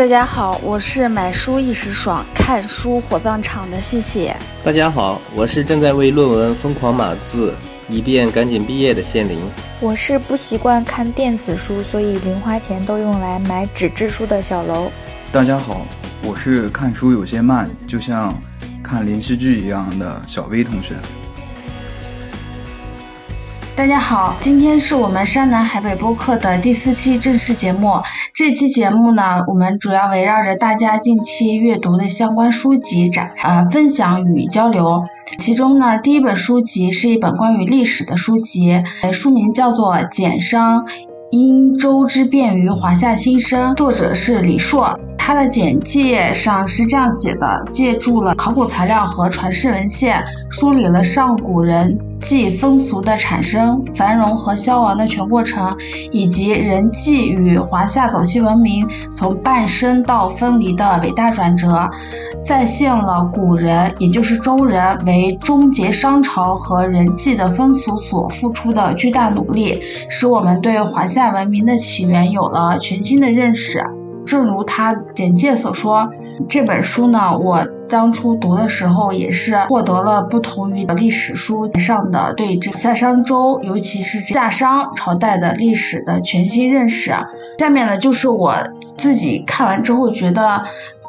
[0.00, 4.34] 大家好，我是买书一时爽，看书火葬场的谢谢。
[4.64, 7.54] 大家好，我是正在为论文疯狂码字，
[7.86, 9.38] 以便赶紧毕业的谢林。
[9.78, 14.90] 我是不习惯看电子书，所以零花钱都用来买纸质书的小楼。
[15.30, 15.86] 大家好，
[16.22, 18.34] 我是看书有些慢，就像
[18.82, 20.94] 看连续剧一样的小薇同学。
[23.80, 27.94] 大家好，今天是我们山南海北播客的第四期正式节目。
[28.34, 35.02] 这期节目呢，我们主要围绕着大家近期阅读的相关书籍展开分享与交流。
[35.38, 38.82] 其中呢，第一本书籍是一本关于历史的书籍，
[39.14, 40.84] 书名叫做《简商
[41.30, 45.00] 殷周之变于华夏新生》，作者是李硕。
[45.22, 55.76] 他的简介上是这样写的：借助了考古材料和传世文献，梳理了上古人际风俗的产生、繁荣和消亡的全过程，
[56.10, 61.88] 以及人际与华夏早期文明从诞生到分离的伟大转折，
[62.44, 73.84] 再现了古人，也就是周人为终结商朝和人际的风俗所付出的巨大努力，使我们对华夏文明的起源有了全新的认识。
[74.24, 76.08] 正如他简介所说，
[76.48, 87.12] 这本书呢，我当初读的时候也是获得了不同于历史书上的对这夏商周，尤其是夏商朝代的历史的全新认识。
[87.58, 88.54] 下面呢，就是我
[88.96, 90.62] 自己看完之后觉得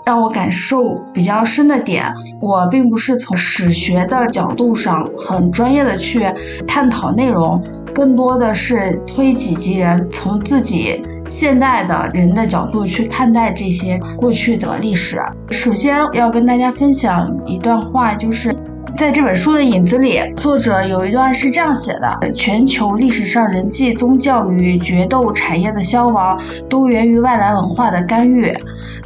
[0.04, 2.12] 让我感受比较深的点。
[2.42, 6.26] 我并不是从史学的角度上很专业的去
[6.68, 7.62] 探讨内容，
[7.94, 11.00] 更多的是推己及人，从自己。
[11.32, 15.18] 现代的人的角度去看待这些过去的历史。
[15.50, 18.54] 首先要跟大家分享一段话，就是
[18.98, 26.38] 在这本书的影子里，作者有一段是这样写的：全球历史上人际、宗教与决斗产业的消亡，
[26.70, 28.54] 都源于外来文化的干预。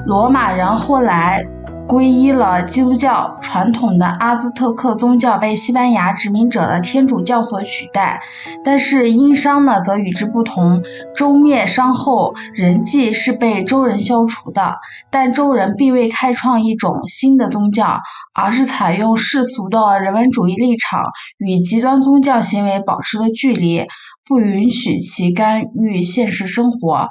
[0.08, 1.46] 罗马人后来。
[1.88, 8.20] 皈依了基督教，传统的阿兹特克宗教被西班牙殖民者的天主教所取代。
[8.64, 10.82] 但是殷商呢，则与之不同。
[11.16, 14.74] 周灭商后，人祭是被周人消除的，
[15.12, 18.00] 但周人并未开创一种新的宗教，
[18.34, 21.04] 而是采用世俗的人文主义立场，
[21.38, 23.86] 与极端宗教行为保持了距离，
[24.26, 27.08] 不允许其干预现实生活。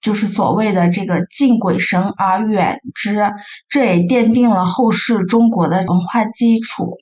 [0.00, 3.32] 就是所谓的这个敬鬼神而远之，
[3.68, 6.98] 这也奠定了后世中国的文化基础。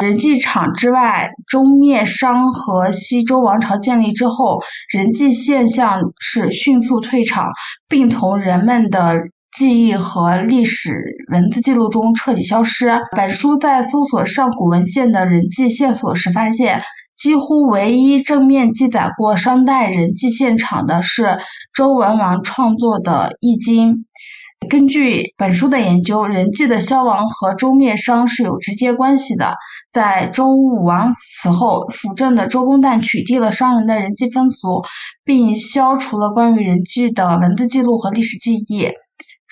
[0.00, 4.60] 人际场之外，中灭商和西周王朝建立之后，
[4.92, 7.46] 人际现象是迅速退场，
[7.88, 9.14] 并从人们的
[9.50, 10.94] 记忆和历史
[11.30, 12.98] 文字记录中彻底消失。
[13.16, 16.82] 本书在搜索上古文献的人际线索时发现。
[17.14, 21.38] 几乎唯一正面记载过商代人祭现场的是
[21.74, 23.94] 周文王创作的《易经》。
[24.70, 29.54] 根据本书的研究，人祭的消亡和周灭商是有直接关系的。
[29.92, 34.82] 在周武王死后，辅政的周公旦取缔了商人的人际风俗，
[35.24, 38.88] 并消除了关于人际的文字记录和历史记忆。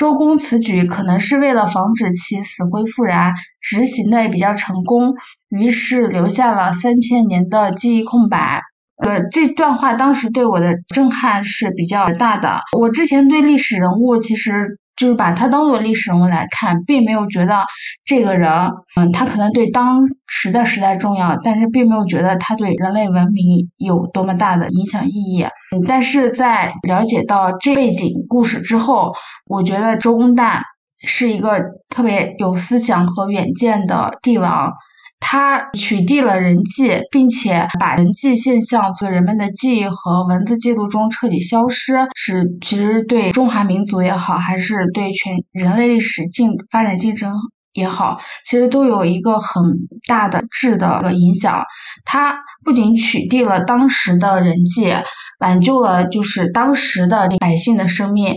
[0.01, 5.13] 周公此举可能是为了防止其死灰复燃，执行的也比较成功，
[5.51, 8.63] 于是留下了三千年的记忆空白。
[8.97, 12.61] 呃，这段话当时对我的震撼是比较大的。
[12.79, 14.79] 我之前对历史人物其实。
[15.01, 17.65] 就是把他当做历史人物来看，并没有觉得
[18.05, 18.53] 这个人，
[18.97, 25.43] 嗯，他可能对当时的时代重要，但是并没有觉得他对人类文明有多么大的影响意义。
[25.75, 29.15] 嗯，但是在了解到这背景故事之后，
[29.47, 30.61] 我觉得周公旦
[31.07, 34.71] 是一个特别有思想和远见的帝王。
[35.21, 47.33] 他取缔了人际，并且把人际现象从人们的记忆和文字记录中彻底消失，是其实对中华民族也好，还是对全人类历史进发展进程
[47.75, 49.63] 也好，其实都有一个很
[50.09, 51.63] 大的质的个影响。
[52.05, 52.35] 他
[52.65, 54.93] 不仅取缔了当时的人际，
[55.39, 58.37] 挽救了就是当时的百姓的生命，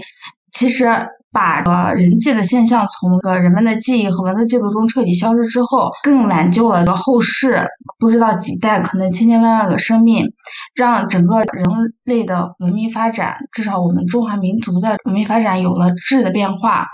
[0.51, 1.07] 其实。
[1.33, 7.67] 把呃人际的现象从个人们的记忆和文字记录中彻底消失之后，更挽救了个后世
[7.99, 10.23] 不知道几代可能千千万万个生命，
[10.75, 11.65] 让整个人
[12.03, 16.85] 类的文明发展，至少我们中华民族的文明发展有了质的变化。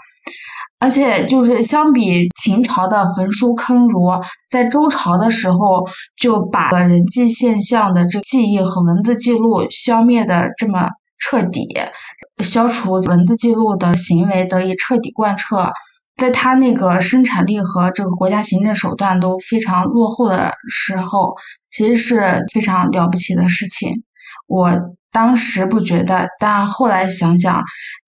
[0.81, 4.11] 而且就是相比秦朝的焚书坑儒，
[4.49, 10.87] 在周朝的时候就把人际现象的这记忆和文字记录消灭的这么
[11.19, 11.67] 彻底。
[12.39, 15.71] 消除文字记录的行为得以彻底贯彻，
[16.15, 21.35] 在他那个生产力和这个国家行政手段都非常落后的时候，
[21.69, 24.03] 其实是非常了不起的事情。
[24.47, 24.71] 我
[25.11, 27.61] 当时不觉得，但后来想想，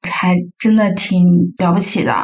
[0.09, 2.23] 还真的挺了不起的。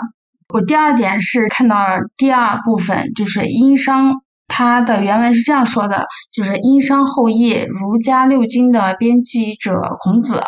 [0.53, 1.77] 我第二点是看到
[2.15, 4.13] 第二部分，就是殷商，
[4.47, 10.41] 它的原文是这样说的：就是殷商后裔儒家六经的编辑者孔子。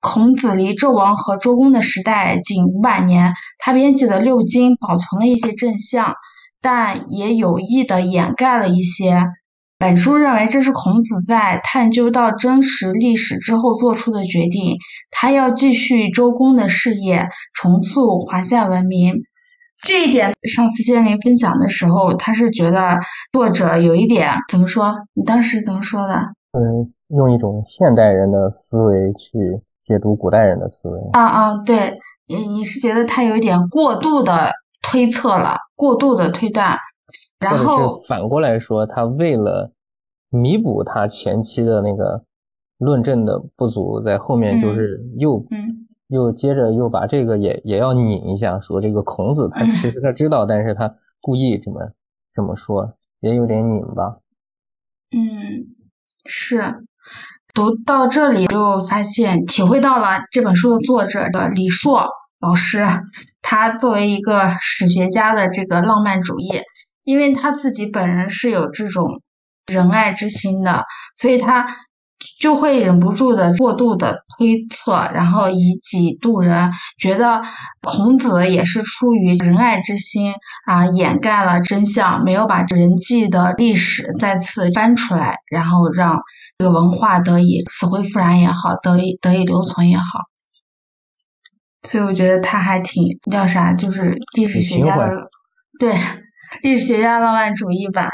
[0.00, 6.14] 孔子离纣王和周公的时代仅五百年，他编辑的六经保存了一些真相，
[6.60, 9.24] 但也有意的掩盖了一些。
[9.78, 14.76] 本书认为这是孔子在探究到真实历史之后做出的决定，
[15.10, 19.12] 他要继续周公的事业，重塑华夏文明。
[19.82, 22.96] 这一点，上次仙灵分享的时候，他是觉得
[23.32, 24.94] 作者有一点怎么说？
[25.12, 26.14] 你当时怎么说的？
[26.52, 29.62] 嗯，用一种现代人的思维去。
[29.86, 34.50] 解读古代人的思维啊啊，对，你你是觉得他有一点过度的
[34.82, 36.76] 推测了，过度的推断，
[37.38, 39.72] 然后反过来说，他为了
[40.28, 42.24] 弥补他前期的那个
[42.78, 45.44] 论证的不足，在后面就是又
[46.08, 51.92] 又接着又把这个也也要拧一下，说这个孔子他其实他知道，但是他故意这么
[52.32, 54.18] 这么说，也有点拧吧。
[55.12, 55.76] 嗯，
[56.24, 56.60] 是。
[57.56, 62.06] 读到这里就发现，体会到了这本书的作者的李硕
[62.38, 62.86] 老师，
[63.40, 66.60] 他作为一个史学家的这个浪漫主义，
[67.02, 69.22] 因为他自己本人是有这种
[69.66, 71.66] 仁爱之心的，所以他。
[72.40, 77.42] 就会忍不住的过度的推测，然后以己度人，觉得
[77.82, 80.32] 孔子也是出于仁爱之心
[80.66, 86.18] 啊，掩盖了真相，没有把人际的历史再次翻出来，然后让
[86.58, 90.04] 这个文化得以死灰复燃也好，得以得以留存也好。
[91.82, 95.28] 所以我觉得他还挺叫啥，就是历史学家的，
[95.78, 95.94] 对
[96.62, 98.08] 历史学家浪漫主义吧。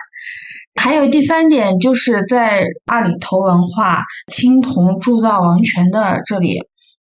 [0.82, 6.58] 还有第三点，就是在二里头文化青铜铸造王权的这里，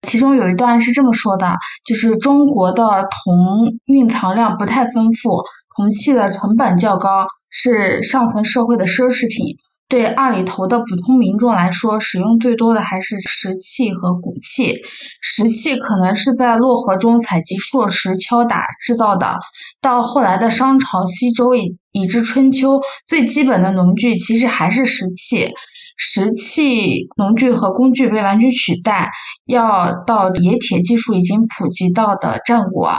[0.03, 1.55] 其中有一段是这么说的：，
[1.85, 5.45] 就是中国的铜蕴藏量不太丰富，
[5.77, 9.57] 铜器的成本较高，是上层社会的奢侈品。
[9.93, 14.77] 对二里头的普通民众来说，使用最多的还是石器和骨器。
[15.21, 19.37] 石器可能是在洛河中采集硕石敲打制造的。
[19.83, 25.51] 到后来的商朝、西周以以至春秋，最基本的农具其实还是石器。
[25.99, 29.11] 石器农具和工具被完全取代，
[29.45, 32.95] 要到冶铁技术已经普及到的战国，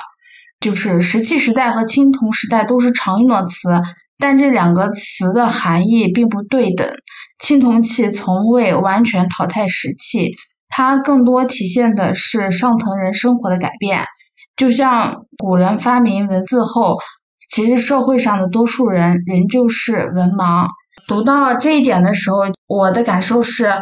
[0.60, 3.82] 就是石器时代和青铜时代都是常用的词。
[4.20, 6.90] 但这两个词的含义并不对等。
[7.40, 10.32] 青铜器从未完全淘汰石器，
[10.70, 14.06] 它更多体现的是上层人生活的改变。
[14.56, 16.98] 就像古人发明文字后，
[17.50, 20.68] 其实社会上的多数人仍旧是文盲。
[21.06, 23.74] 读到这一点的时候，我的感受是，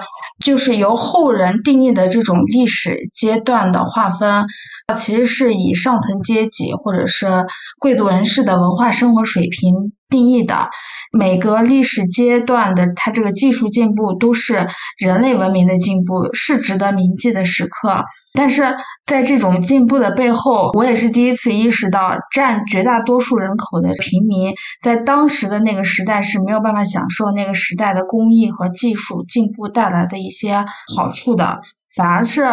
[0.44, 4.44] 就是由后人定义的这种历史阶段的划分，
[4.93, 7.45] 其实是以上层阶级或者是
[7.79, 10.69] 贵族人士的文化生活水平定义的。
[11.13, 14.65] 每个历史阶段的它这个技术进步都是
[14.97, 18.01] 人类文明的进步，是值得铭记的时刻。
[18.33, 18.73] 但是
[19.05, 30.63] 在这种进步的背后，我也是第一次意识到，占绝大多数人口的平民，在当时的那个时代是没有办法享受那个时代的工艺和技术进步带来的一些
[30.95, 31.59] 好处的，
[31.95, 32.44] 反而是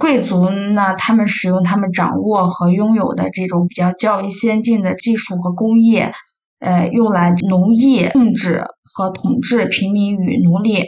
[0.00, 6.12] 贵族呢，他们使用他们掌握和拥有的这种比较较为先进的技术和工业。
[6.58, 10.84] 呃，用来农业控制和统治平民与奴隶。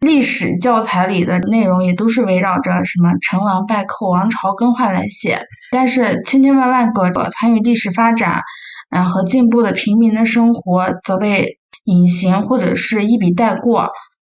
[0.00, 5.40] 历史教材里的内容也都是围绕着什么成王败寇、王朝更换来写。
[5.70, 8.42] 但是千千万万个参与历史发展，
[8.90, 13.90] 嗯和进步的平民的生活，则被隐形或者是一笔带过。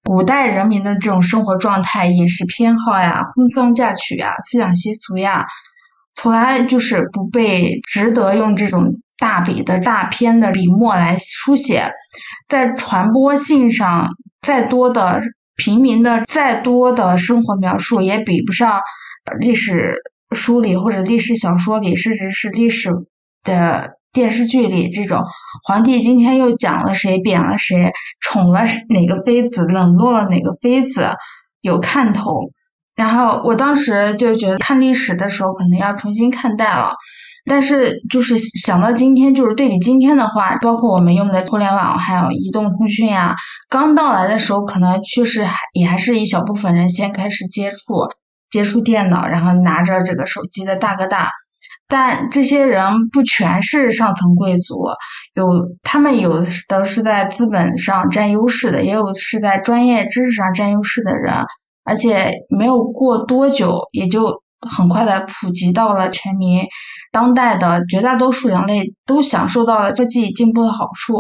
[0.05, 5.47] 古代人民的这种生活状态、饮食偏好呀、婚丧嫁娶呀、思想习俗呀，
[6.15, 9.01] 从来就是不被值得用这种。
[9.21, 11.91] 大笔的大篇的笔墨来书写，
[12.47, 14.09] 在传播性上，
[14.41, 15.21] 再多的
[15.57, 18.81] 平民的再多的生活描述，也比不上
[19.41, 19.97] 历史
[20.31, 22.91] 书里或者历史小说里，甚至是历史
[23.43, 25.23] 的电视剧里这种
[25.67, 31.11] 皇帝今天又讲了谁，贬了谁，宠了哪个妃子，冷落了哪个妃子，
[31.61, 32.51] 有看头。
[32.97, 36.95] 然后我当时就觉得看历史的时候，可能要重新看待了。
[37.45, 43.35] 但是，就是想到今天，就是对比今天的话，包括我们用的互联网，还有移动通讯呀，
[43.71, 47.77] 刚到来的时候，可能确实还也还是一小部分人先开始接触
[48.51, 51.31] 接触电脑，然后拿着这个手机的大哥大。
[51.89, 54.77] 但这些人不全是上层贵族，
[55.35, 55.45] 有
[55.83, 61.35] 他们有的是在资本上占优势的，也有是在专业知识上占优势的人。
[61.85, 66.67] 而且没有过多久，也就很快的普及到了全民。
[67.11, 71.15] 当代的绝大多数人类都享受到了科技进步的好处。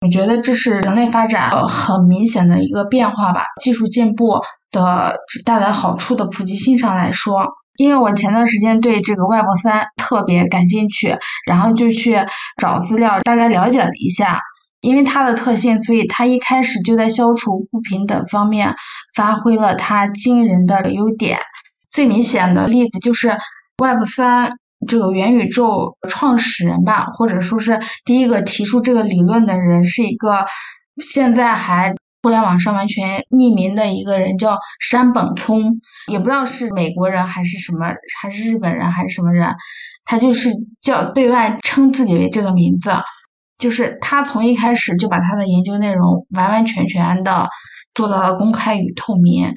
[0.00, 3.42] 我觉得这是人类发展很明显的一个变化吧。
[3.60, 7.34] 技术进步的带来好处的普及性上来说，
[7.78, 11.16] 因为我前段时间对这个 Web 三特别感兴趣，
[11.46, 12.16] 然后就去
[12.60, 14.38] 找资料，大概了解了一下。
[14.80, 18.74] 因为它的特性，所以它一开始就在消除不平等方面
[19.14, 21.38] 发挥了它惊人的优点。
[21.90, 23.36] 最明显的例子就是
[23.82, 24.52] Web 三
[24.86, 30.44] 这个元宇宙创始人吧，或者说是第一个提出这个理论的人，是一个
[31.02, 39.54] 现在还互联网上完全匿名的一个人，叫山本聪，也不知道是美国人还是什么，还是日本人还是什么人，
[40.04, 42.92] 他就是叫对外称自己为这个名字。
[43.58, 47.48] 就是他从一开始就把他的研究内容完完全全的
[47.92, 49.52] 做到了公开与透明，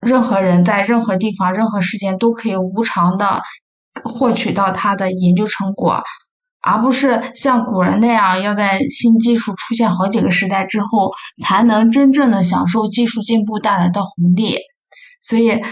[0.00, 3.40] 任何人在任何地方、任何时间都可以无偿的
[4.04, 6.02] 获取到他的研究成果，
[6.66, 14.58] 而不是像古人那样要在新技术出现好几个时代之后才能真正的享受技术进步带来的红利，
[15.22, 15.62] 所以。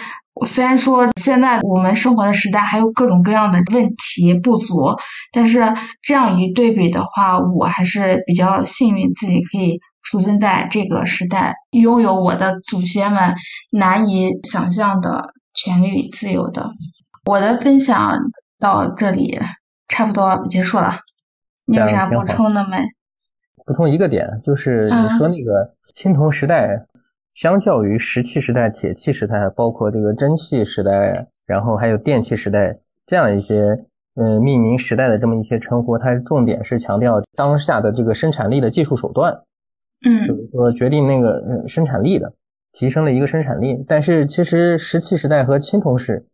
[0.48, 4.96] 虽然说现在我们生活的时代还有各种各样的问题不足，
[5.30, 5.72] 但是
[6.02, 13.32] 这样一对比的话，我还是比较幸运，自己可以出生在这个时代，拥有我的祖先们
[13.70, 16.68] 难以想象的权利与自由的。
[17.26, 18.18] 我的分享
[18.58, 19.40] 到这里
[19.94, 20.90] 差不多结束了，
[21.66, 22.78] 你有啥补充的没？
[23.64, 26.84] 补充一个点，就是你说那个青铜时代。
[27.34, 33.76] 相较于石器时代、铁器时代，包括这个蒸汽时代，然后还有电气时代这样一些，
[34.14, 39.36] 嗯，命名时代的这么一些称呼，它重点是强调当下的这个生产力的技术手段，
[40.06, 42.32] 嗯，就是说决定那个生产力的，
[42.70, 43.84] 提升了一个生产力。
[43.88, 46.24] 但是其实石器时代和青铜时，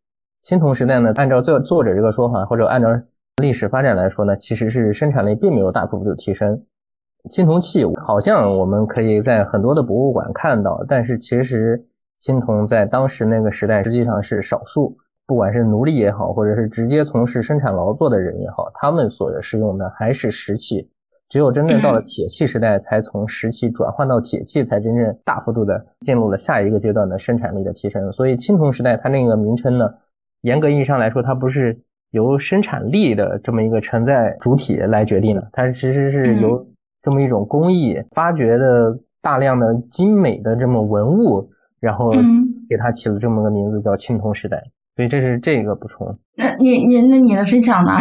[0.42, 2.88] 青铜时代呢，按照作作者这个说法，或者按照
[3.40, 6.62] 历史发展来说呢，其实是生产力并没有大幅度提升。
[7.28, 11.82] 青铜器好像我们可以在很多的博物馆看到，但是其实
[12.18, 20.88] 青铜在当时那个时代实际上是少数，不管是奴隶也好，或者是直接从事生产劳作的人也好，他们所使用的还是石器。
[21.28, 28.10] 只有真正到了铁器时代，才从石器转换到铁器，才真正大幅度的进入了下一个阶段的生产力的提升。
[28.10, 29.88] 所以青铜时代它那个名称呢，
[30.40, 31.78] 严格意义上来说，它不是
[32.10, 36.66] 由生产力的这么一个承载主体来决定的，它其实是由
[37.02, 41.48] 这么一种工艺发掘的大量的精美的这么文物，
[41.80, 42.12] 然后
[42.68, 44.62] 给它起了这么个名字叫青铜时代，
[44.96, 46.18] 所以这是这个补充。
[46.36, 47.92] 那你你那你的分享呢？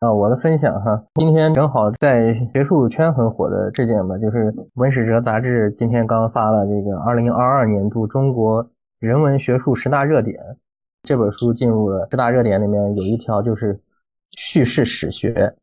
[0.00, 10.36] 啊，我的分享哈，今天正好在学术圈很火的这件嘛，就是《文史哲》杂志今天刚发了这个二零二二年度中国人文学术十大热点，
[11.04, 13.78] 这本书进入了十大热点里面有一条就是
[14.38, 15.54] 叙事史学。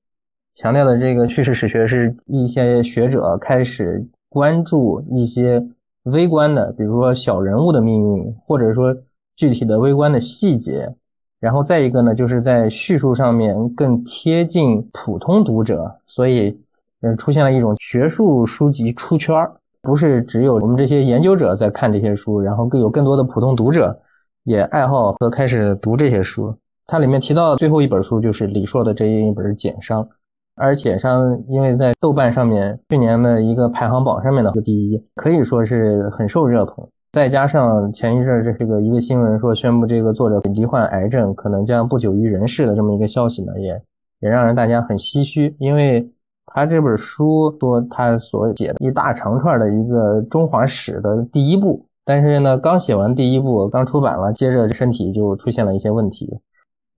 [0.54, 5.66] 强调的这个叙事史学是一些学者开始关注一些
[6.04, 8.96] 微观的，比如说小人物的命运，或者说
[9.36, 10.94] 具体的微观的细节。
[11.40, 16.56] 然后再一个呢，就是在叙述上面更贴近普通读者，所以
[17.02, 19.36] 嗯，出现了一种学术书籍出圈，
[19.82, 24.00] 不是只有我们这些研究者在看这些书，然后更有更多的普通读者
[24.44, 26.56] 也爱好和开始读这些书。
[26.88, 30.04] 它里面提到最后一本书就是李硕的这一本《简商》。
[30.56, 36.88] 而简商，因为在豆瓣上面去年的一个排行榜上面的第一，可以说是很受热捧。
[37.14, 43.82] 再加上前一阵这个一个新闻说宣布这个作者罹患癌症，可能将不久于人世的这么一个消息呢，也
[44.20, 45.56] 也让人大家很唏嘘。
[45.58, 46.08] 因为
[46.46, 56.40] 他这本书说他所写的一大长串的一个中华史的第一部，但是呢，刚写完第一部，刚出版了，接着身体就出现了一些问题。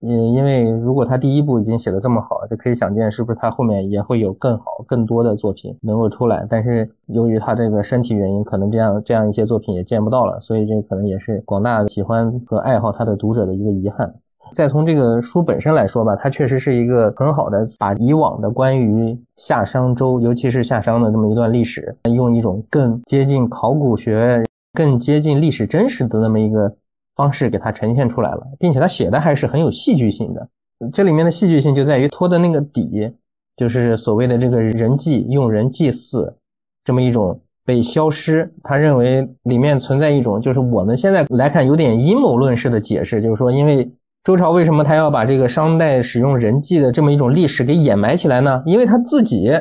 [0.06, 6.46] 嗯，因为如果他第一部已经写的这么好，就可以想见是不是他后面也会有更好、更多的作品能够出来。
[6.48, 14.14] 但是由于他这个身体原因，可能这样这样一些作品也见不到了，所以这可能也是广大喜欢和爱好他的读者的一个遗憾。
[14.52, 24.44] 再从这个书本身来说吧，它确实是一个很好的把以往的关于夏商周，尤其是夏商的这么一段历史，用一种更接近考古学、
[24.74, 26.76] 更接近历史真实的那么一个。
[27.16, 30.48] 方式给它呈现出来了，并且他写的还是很有戏剧性的。
[30.92, 33.08] 这里面的戏剧性就在于托的那个底，
[33.56, 36.36] 就是所谓的这个人祭，用人祭祀
[36.82, 38.52] 这么一种被消失。
[38.64, 43.88] 他认为里面存在一种，就是我们现在来看有点阴谋论式的解释，就是说，因为
[44.24, 48.60] 周朝为什么他要把这个商代使用人祭的这么一种历史给掩埋起来呢？
[48.66, 49.52] 因为他自己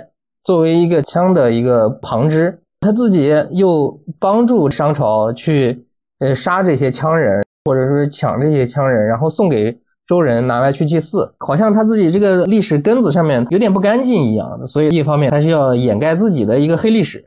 [0.44, 5.88] 作为一个枪的一个旁支，他自己又帮助商朝去。
[6.20, 14.66] 呃杀这些羌人，或者说抢这些羌人，然后送给周人拿来去祭祀，好像他自己这个历史根子上面有点不干净一样。
[14.66, 17.22] 所以一方面他是要掩盖自己的一个黑历史，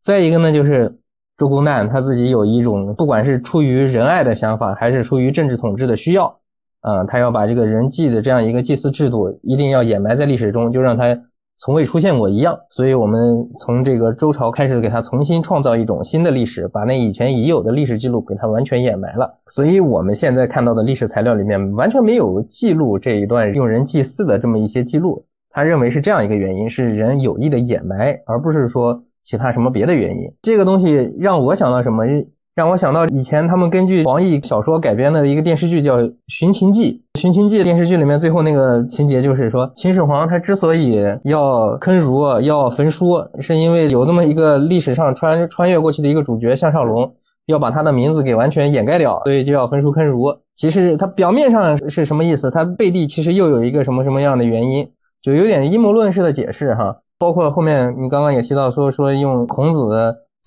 [0.00, 0.94] 再一个呢就是
[1.36, 6.38] 周公旦他自己有一种不管是出于仁爱的想法，还是出于政治统治的需要，
[6.82, 11.18] 呃，他要把这个人祭的这样一个祭祀制度一定要掩埋在历史中，就让他。
[11.58, 19.40] 从未出现过一样，所以我们从这个周朝开始给他重新创造一种新的历史，把那以前已有的历史记录给他完全掩埋了。
[19.48, 25.24] 所以我们现在看到的历史材料里面完全没有记录这一段用人祭祀的这么一些记录。
[25.50, 30.32] 他认为是这样一个原因，是人有意的掩埋，而不是说其他什么别的原因。
[30.40, 32.04] 这个东西让我想到什么？
[32.58, 37.04] 让我想到以前他们根据黄易小说改编的一个电视剧叫《寻秦记》。
[37.20, 47.08] 《寻秦记》电视剧里面最后那个情节就是说，秦始皇他之所以要坑儒、要焚书，是因为有那么一个历史上穿穿越过去的一个主角项少龙，
[47.46, 50.24] 要把他的名字给完全掩盖掉，所以就要焚书坑儒。
[50.56, 52.50] 其实他表面上是什么意思？
[52.50, 54.84] 他背地其实又有一个什么什么样的原因？
[55.22, 56.96] 就有点阴谋论式的解释哈。
[57.20, 59.78] 包括后面你刚刚也提到说说用孔子。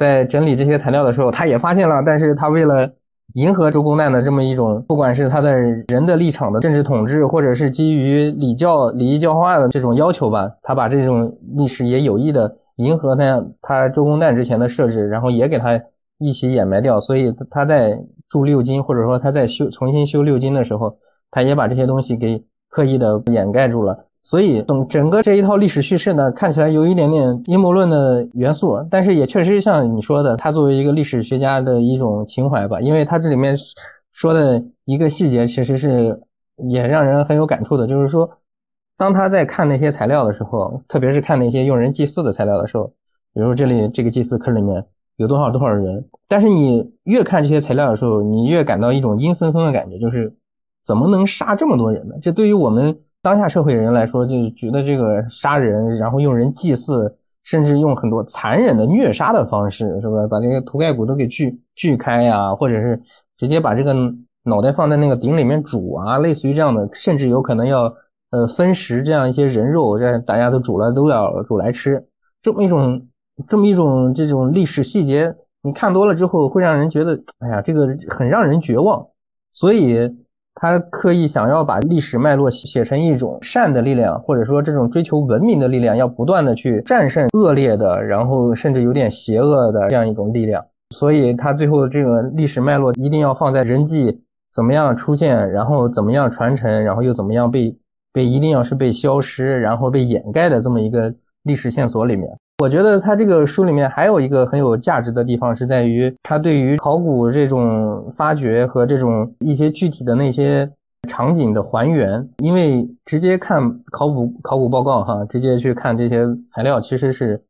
[0.02, 2.90] 在整理这些材料的时候，他也发现了，但是他为了
[3.36, 15.80] 迎合周公旦的这么一种，不管是他的人的立场的政治统治，或者是基于礼教礼仪教化的这种要求吧，他把这种历史也有意的迎合他他周公旦之前的设置，然后也给他
[16.18, 17.00] 一起掩埋掉。
[17.00, 17.96] 所以他在
[18.28, 20.98] 铸六经，或者说他在修重新修六经的时候，
[21.30, 24.08] 他也把这些东西给刻意的掩盖住了。
[24.24, 33.58] 所以，整整个这一套历史叙事呢，看起来有一点点阴谋论的元素，但是也确实像你说的，他作为一个历史学家的一种情怀吧，因为他这里面
[34.12, 36.22] 说的一个细节，其实是
[36.58, 38.30] 也让人很有感触的，就是说，
[38.96, 42.86] 当他在看那些材料的时候，特别是看那些用人祭祀的材料的时候，
[43.34, 50.32] 比如这里这个祭祀坑里面有多少多少人，但是你越看这些材料的时候，你越感到一种阴森森的感觉，就是
[50.86, 52.14] 怎么能杀这么多人呢？
[52.22, 52.96] 这对于我们。
[53.24, 60.26] 当下社会人来说，就觉得这个杀人，然后用人祭祀，甚至用很多残忍的虐杀的方式，是吧？
[60.28, 63.00] 把这个头盖骨都给锯锯开呀，或者是
[63.38, 63.94] 直接把这个
[64.44, 67.94] 脑袋放在那个鼎里面煮啊，类似于这样的，甚至有可能要
[68.32, 72.04] 呃分食这样一些人肉，这大家都煮了都要煮来吃，
[72.42, 73.08] 这么一种
[73.48, 75.32] 这么一种这种历史细节，
[75.62, 79.06] 你看多了之后，会让人觉得，哎呀，这个很让人绝望，
[79.52, 80.12] 所以。
[80.56, 90.64] 他刻意想要把历史脉络写成一种善的力量，或者说这种追求文明的力量，要不断的去战胜恶劣的，然后甚至有点邪恶的这样一种力量。
[90.96, 94.22] 所以他最后这个历史脉络一定要放在人际
[94.54, 97.74] 怎么样出现，然后怎么样传承，然后又怎么样被
[98.12, 102.30] 被一定要是被消失，然后被掩盖的这么一个历史线索里面。
[102.60, 110.72] 我觉得他这个书里面还有一个很有价值的地方，是在于他对于考古这种发掘和这种一些具体的那些
[111.08, 112.28] 场景的还原。
[112.38, 113.60] 因为直接看
[113.92, 117.42] 考古考古报告哈，直接去看这些材料，其实是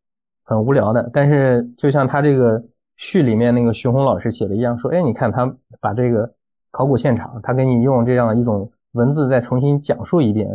[0.46, 1.10] 很无聊的。
[1.12, 2.64] 但是就像他这个
[2.96, 5.46] 序里面那个徐红老师写的一样，说，哎，你看他
[5.82, 6.32] 把这个
[6.72, 10.48] 考古现场，他给你用这样一种文字再重新讲述一遍。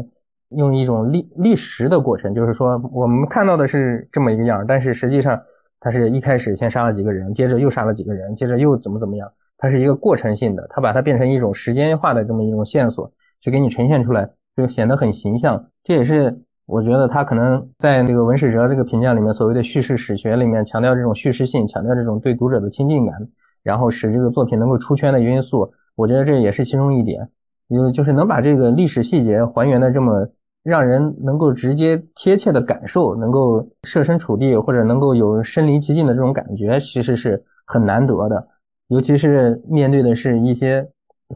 [0.51, 5.41] 用一种历历时的过程，就是说我们看到的是这么一个样，但是实际上
[5.81, 9.29] 它是一开始先杀了几个人，接着又杀了几个人，接着又怎么怎么样，
[9.59, 15.67] 它是一个过程性的，它把它变成一种时间化的这么一种线索，去给你呈现出来，就显得很形象。
[15.83, 23.15] 这也是我觉得他可能在那个文史哲这个评价里面，所谓的叙事史学里面强调这种叙事性，强调这种对读者的亲近感，
[23.63, 25.73] 然后使这个作品能够出圈的因素。
[25.95, 27.27] 我觉得这也是其中一点，
[27.69, 30.29] 因为就是能把这个历史细节还原的这么。
[30.67, 38.49] 让人能够直接贴切的感受，能够设身处地，或者能够有身临其境的这种感觉，其实是很难得的。
[38.89, 40.85] 尤其是面对的是一些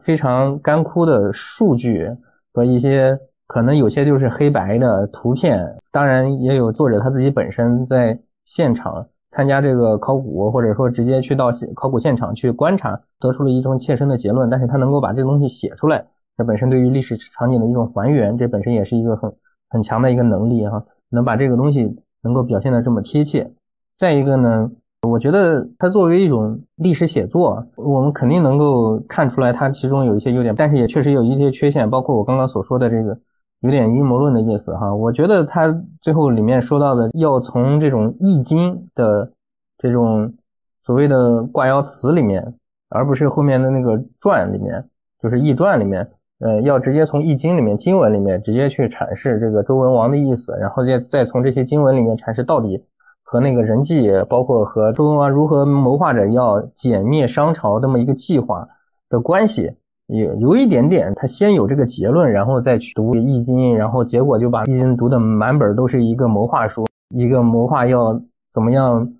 [0.01, 2.09] 非常干枯的数据
[2.53, 3.17] 和一些
[3.47, 5.65] 可能有些就是黑白的图片。
[5.93, 14.49] 当然，也有作者他自己本身在现场参加这个考古，或者说直接去到考古现场去观察，得出了一种切身的结论。
[14.49, 16.05] 但是他能够把这个东西写出来。
[16.43, 19.33] 本身对于历史场景的一种还原，这本身也是一个很
[19.69, 23.51] 很强的一个能力哈，能把这个东西能够表现的这么贴切。
[23.97, 24.69] 再一个呢，
[25.07, 33.17] 我觉得它作为一种历史写作，我们肯定能够看出来它其中有一些优点，但是也确实有一些缺陷，包括我刚刚所说的这个
[33.61, 34.93] 有点阴谋论的意思哈。
[34.93, 39.31] 我觉得它最后里面说到的，要从这种易经的
[39.77, 40.33] 这种
[40.81, 42.55] 所谓的卦爻辞里面，
[42.89, 44.83] 而不是后面的那个传里面，
[45.21, 46.09] 就是易传里面。
[46.41, 52.83] 呃，要直接从易经里面经文里面直接去阐释这个周文王的意思，然后再再从这些经文里面阐释到底
[53.23, 58.67] 和那个人际，包括和周文王如何谋划着要歼灭商朝这么一个计划
[59.07, 59.71] 的关系，
[60.07, 68.19] 有有一点点，他先有这个结论，然后再去读《易经》，然后结果就把《易经》读的满本都是一个谋划书，一个谋划要
[68.51, 69.13] 怎么样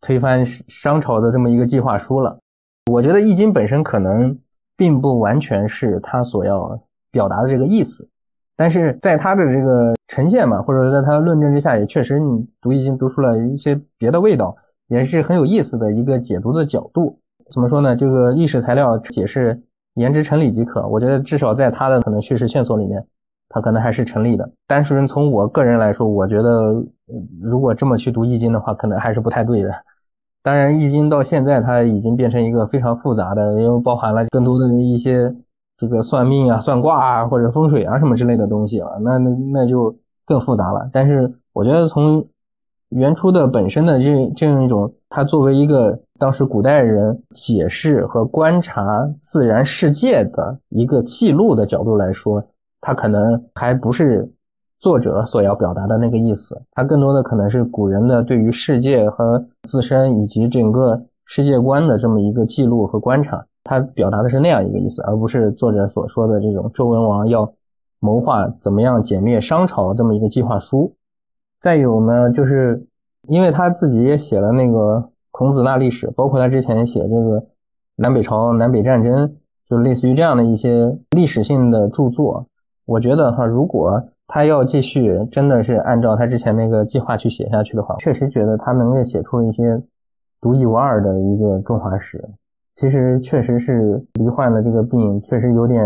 [0.00, 2.38] 推翻商朝的这么一个计划书了。
[2.90, 4.38] 我觉得《易经》本身可能
[4.78, 8.08] 并不完全是他所要表达的这个意思。
[8.56, 14.56] 但是在他的这个呈现嘛，或者说在他的论证之下，也确实你读易经读出了一些别的味道，
[14.88, 17.18] 也是很有意思的一个解读的角度。
[17.50, 17.94] 怎么说呢？
[17.94, 19.60] 这个历史材料解释
[19.94, 20.86] 言之成理即可。
[20.88, 23.04] 我觉得至少在他的可能叙事线索里面，
[23.48, 24.50] 他可能还是成立的。
[24.66, 26.74] 单纯从我个人来说，我觉得
[27.40, 29.70] 如果这么去读易经的话，可能还是不太对的。
[30.48, 35.34] 当然，易经到现在它已经变成一个非常复杂的，因为包含了更多的一些。
[35.80, 39.94] 这个算命啊、算卦啊，或者风水啊什么之类的东西啊，那那那就
[40.26, 40.90] 更复杂了。
[40.92, 42.26] 但是我觉得从
[42.88, 52.42] 原初的本身的这这样一种，它作为一个当时古代人解释和观察自然世界的一个记录的角度来说，
[52.80, 54.28] 它可能还不是
[54.78, 56.60] 作者所要表达的那个意思。
[56.72, 63.44] 它更多的可能是古人的对于世界和自身以及整个世界观的这么一个记录和观察。
[63.64, 67.52] 他表达的是那样一个意思，而不是作者所说的这种周文王要
[68.00, 70.94] 谋划怎么样歼灭商朝这么一个计划书。
[71.60, 72.86] 再有呢，就是
[73.28, 77.44] 因为他自己也写了那个孔子那历史，包括他之前写这个
[77.96, 79.36] 南北朝南北战争，
[79.68, 82.46] 就类似于这样的一些历史性的著作。
[82.86, 89.82] 我觉得哈，如果他要继续真的是按照他之前那个计划去写下去的话，确实觉得他能够写出一些
[90.40, 92.22] 独一无二的一个中华史。
[92.74, 95.82] 其实确实是罹患了这个病，确实有点，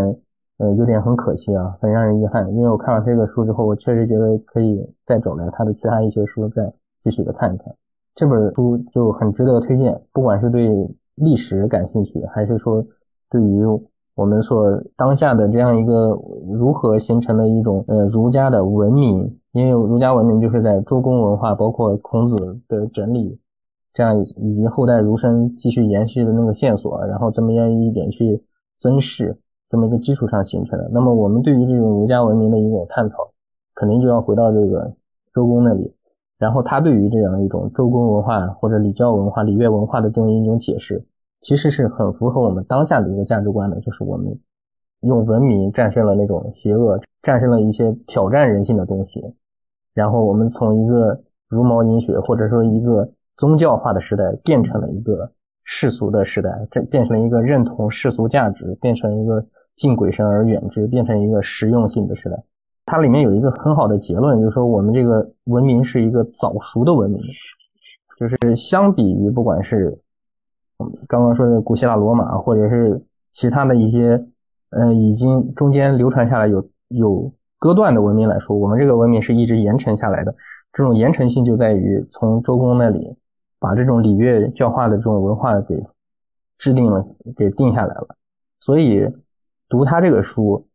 [0.59, 2.47] 呃，有点很可惜啊，很让人遗憾。
[2.55, 7.75] 因为我看了这个书之后，我确实觉得可以再找来他的其他一些书，再继续的看一看。
[8.15, 10.69] 这本书就很值得推荐，不管是对
[11.15, 12.85] 历史感兴趣，还是说
[13.31, 13.65] 对于
[14.15, 16.19] 我们所当下的这样一个
[16.53, 23.39] 如何形成的一种呃儒家的文明，因为儒家文明就是在周公文化，包括孔子的整理。
[23.95, 28.43] 这样以及后代儒生继续延续的那个线索，然后这么样一点去
[28.79, 29.37] 增饰，
[29.69, 30.89] 这么一个基础上形成的。
[30.91, 33.17] 那么我们对于这种儒家文明的一种探讨，
[33.75, 34.91] 肯定就要回到这个
[35.35, 35.93] 周公那里，
[36.39, 41.05] 然后他对于这样一种周公文化或者礼教文化、礼乐文化的这么一种解释，
[41.43, 44.35] 其实是很符合我们当下的一个价值观的，就是我们
[45.01, 49.23] 用文明战胜了那种邪恶，战胜了一些挑战人性的东西，
[49.93, 53.13] 然后我们从一个茹毛饮血，或者说一个。
[53.35, 55.29] 宗教化的时代变成了一个
[55.65, 62.41] 世俗的时代，这变成了一个认同世俗价值，变成一个敬鬼神而远之，变成一个实用性的时代。
[62.85, 67.21] 它里面有一个很好的结论，就是说我们这个文明是一个早熟的文明，
[68.21, 69.99] 就是相比于不管是
[71.09, 74.25] 刚刚说的古希腊罗马，或者是其他的一些
[74.71, 80.35] 嗯已经中间流传下来有有割断的文明来说，我们这个文明是一直延承下来的。
[80.73, 83.17] 这种延承性就在于从周公那里。
[83.63, 85.81] 把这种礼乐教化的这种文化给
[86.59, 88.09] 制定了，给定下来了。
[88.59, 89.09] 所以
[89.69, 90.67] 读他这个书，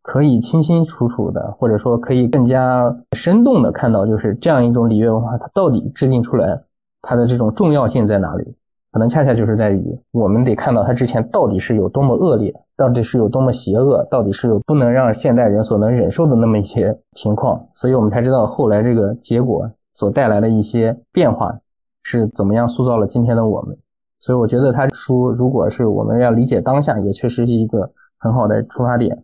[0.00, 6.62] 可以清清楚楚的，或者说可以更加生动的看到，就是这样一种礼乐文化，它到底制定出来
[7.02, 8.54] 它的这种重要性在哪里？
[8.92, 21.58] 可能恰恰就是在于我们得看到它之前到底是有多么恶劣，到底是有多么邪恶，到底是有不能让现代人所能忍受的那么一些 情况，所以我们才知道后来这个结果所带来的一些变化。
[22.02, 23.76] 是怎么样塑造了今天的我们？
[24.18, 29.22] 所以我觉得他书，如果是我们要理解当下，也确实是一个很好的出发点。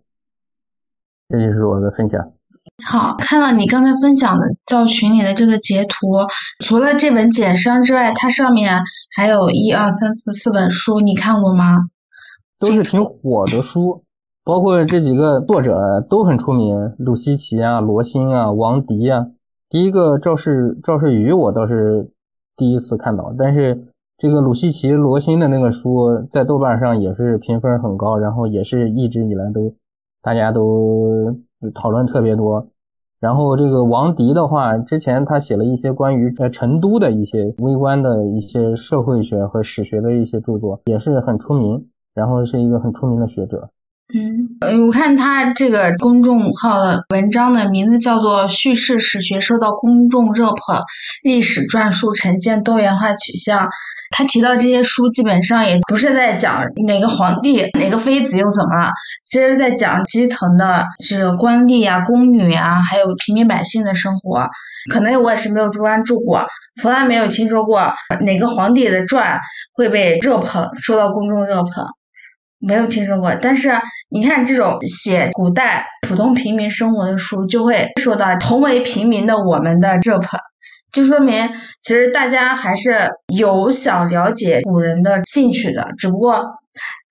[1.30, 2.30] 这就是我的分享。
[2.84, 6.06] 好，看到你刚才分享的到群里的这个截图，
[6.64, 8.80] 除了这本简商之外，它上面
[9.16, 11.88] 还有一二三四四本书，你看过吗？
[12.58, 14.04] 都是挺火的书，
[14.44, 19.26] 包括这几个作者都很出名，鲁西奇啊、罗欣啊、王迪啊。
[19.68, 22.10] 第一个赵世赵世宇，我倒是。
[22.58, 29.74] 第一次看到，但是这个鲁西奇、罗欣的那个书在豆瓣上也是评分很高，然后也是一直以来都
[30.22, 31.36] 大家都
[31.74, 32.68] 讨论特别多。
[33.18, 43.70] 然后这个王迪的话，之前他写了一些关于在成都的一些微观的一些社会学和史学的一些著作，也是很出名，然后是一个很出名的学者。
[44.14, 50.80] 嗯，我看他这个公众号的文章的名字叫做《叙事史学受到公众热捧，
[51.24, 53.58] 历史传述呈现多元化取向》。
[54.10, 58.90] 他提到这些书，基本上也不是在讲哪个皇帝、哪个妃子又怎么了，
[59.24, 64.46] 其实在讲基层的这个官吏啊、宫女啊，还有平民百姓的生活。
[64.92, 66.46] 可能我也是没有关注过，
[66.80, 67.92] 从来没有听说过
[68.24, 69.36] 哪个皇帝的传
[69.74, 71.84] 会被热捧，受到公众热捧，
[72.60, 73.34] 没有听说过。
[73.34, 73.72] 但是
[74.10, 80.38] 你看，这种写古代普通平民生活的书，就会受到同为平民的我们的热捧。
[80.96, 81.46] 就说明，
[81.82, 86.42] 其实大家还是有想了解古人的兴趣的，只不过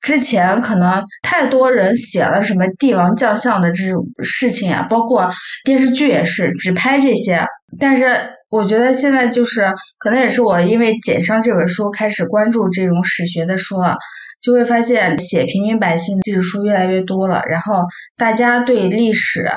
[0.02, 5.30] 之前可能太多人写了什么帝王将相的这种事情啊，包括
[5.64, 7.40] 电视剧也是只拍这些。
[7.80, 8.08] 但是
[8.50, 13.96] 我觉得现在就是，可能也是我因为《简商》这本书开始关注这种史学的书了，
[14.42, 17.84] 就会发现写平民百姓这种书越来越多了，然后
[18.18, 19.48] 大家对历史。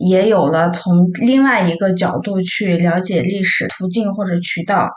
[0.00, 4.88] 也有了从另外一个角度去了解历史途径或者渠道，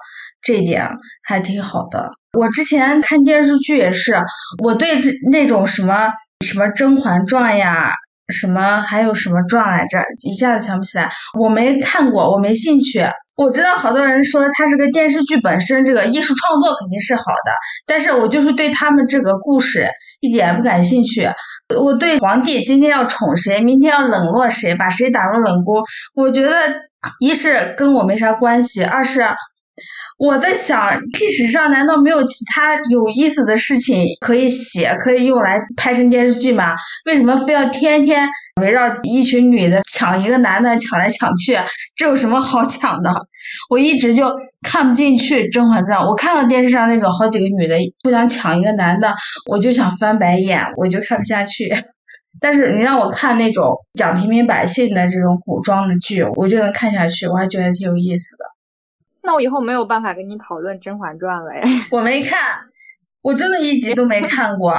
[0.41, 0.87] 这点
[1.23, 2.09] 还挺好的。
[2.37, 4.15] 我之前看电视剧也是，
[4.63, 6.09] 我对那种什么
[6.45, 7.93] 什么《甄嬛传》呀，
[8.29, 11.09] 什么还有什么传来着，一下子想不起来。
[11.39, 13.05] 我没看过，我没兴趣。
[13.35, 17.51] 我知道好多人说它这个电视剧本身这个艺术创作肯定是好的，
[17.87, 19.87] 但是我就是对他们这个故事
[20.19, 21.27] 一点不感兴趣。
[21.75, 25.81] 我对皇帝今天要宠谁，明天要冷落谁，把谁打入冷宫，
[26.13, 26.55] 我觉得
[27.19, 29.25] 一是跟我没啥关系，二是。
[30.23, 36.73] 我在想，历史上难道没有其他有意思的事情可以写，可以用来拍成电视剧吗？
[37.05, 38.25] 为什么非要天天
[38.61, 41.57] 围绕一群女的抢一个男的，抢来抢去？
[41.93, 43.11] 这有什么好抢的？
[43.69, 44.31] 我一直就
[44.61, 45.99] 看不进去《甄嬛传》。
[46.09, 49.13] 我看到电视上那种好几个女的互相抢一个男的，
[49.51, 51.69] 我就想翻白眼，我就看不下去。
[52.39, 58.45] 但是你让我看那种讲平民百姓的这种古装的剧，我就能看下去，我还觉得挺有意思的。
[59.23, 62.39] 那我以后没有办法跟你讨论《甄嬛传》了呀，我没看，
[63.21, 64.75] 我真的一集都没看过，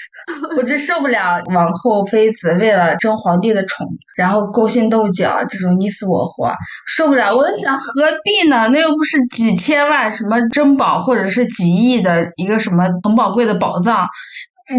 [0.58, 6.52] 我真受不了王后妃子为了争皇帝的宠，然后勾心斗角这种你死我活，
[6.86, 7.34] 受不了。
[7.34, 7.86] 我在想何
[8.22, 8.68] 必呢？
[8.68, 14.06] 那又不是几千万什么珍宝，或者是几亿的一个什么很宝贵的宝藏，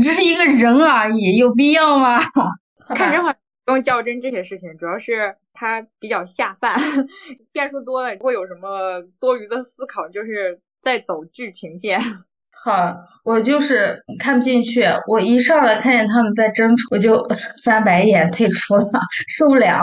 [0.02, 2.20] 只是一个人而已，有必要吗？
[2.96, 3.36] 看甄嬛。
[3.66, 6.80] 不用较真这些事情，主要是它比较下饭，
[7.52, 12.00] 变数多了，会有什么多余的思考，就是在走剧情线。
[12.64, 17.26] 好，我就是看不进去，我一上来看见他们在争宠，我就
[17.66, 18.88] 翻白眼退出了，
[19.28, 19.82] 受不了。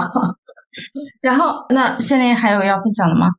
[1.21, 3.31] 然后，那现在还有要分享的吗？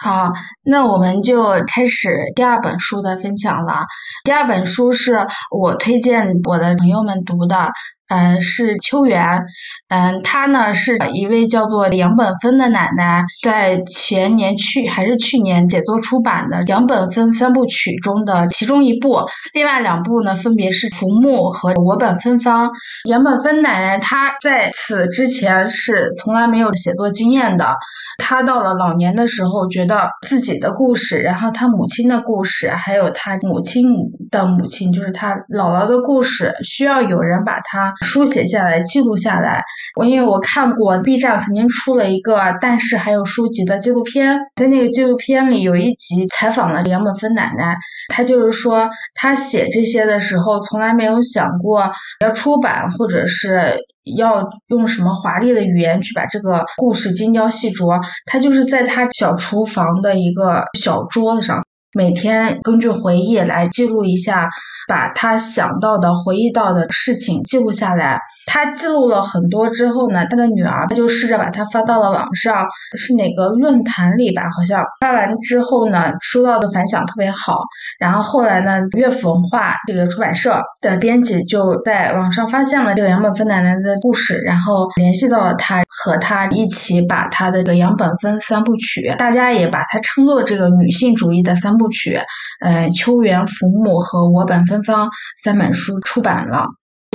[0.00, 0.32] 好，
[0.64, 3.84] 那我们就开始第二本书的分享了。
[4.24, 7.70] 第二本书是我推荐我的朋友们读的。
[8.08, 9.42] 嗯，是秋元，
[9.88, 19.20] 嗯，她呢是一位叫做杨本芬的奶奶，在前年去还是去年写作出版的《杨本芬三部曲》中的其中一部，
[19.52, 22.68] 另外两部呢分别是《浮木》和《我本芬芳》。
[23.04, 27.74] 杨本芬奶奶她在此之前是从来没有写作经验的，
[28.16, 33.92] 她到了老年的时候，觉得自己的故事，然后她母亲的故事，还有她母亲
[34.30, 37.92] 的母亲，就是她姥姥的故事，需要有人把她。
[38.02, 39.62] 书写下来，记录下来。
[39.96, 47.76] 我因为我看过 B 站曾经出了一个，但是还有书籍的纪录片，在那个纪录片里有一集采访了杨本芬奶奶，
[48.08, 53.76] 她就是说，她写这些的时候从来没有想过要出版，或者是
[54.16, 58.00] 要用什么华丽的语言去把这个故事精雕细琢。
[58.26, 61.62] 她就是在她小厨房的一个小桌子上。
[61.94, 64.50] 每天根据回忆来记录一下，
[64.86, 68.20] 把他想到的、回忆到的事情记录下来。
[68.50, 74.42] 他记录了很多之后呢，他的女儿他就试着把它发到了网上，是哪个论坛里吧？
[74.56, 77.60] 好像发完之后呢，收到的反响特别好。
[77.98, 92.18] 然后后来呢，乐府文化这个出版社的编辑就在网上发现了这个杨本芬奶奶的故事，然后联系到了他，和他一起把他的这个杨本芬三部曲，大家也把它称作这个女性主义的三部曲，
[92.60, 95.10] 呃，秋园浮木和我本芬芳
[95.42, 96.64] 三本书出版了。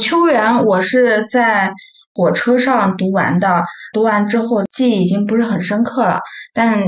[0.02, 1.72] 秋园，我是在
[2.16, 3.64] 火车上读完的。
[3.94, 6.20] 读完之后，记忆已经不是很深刻了，
[6.54, 6.84] 但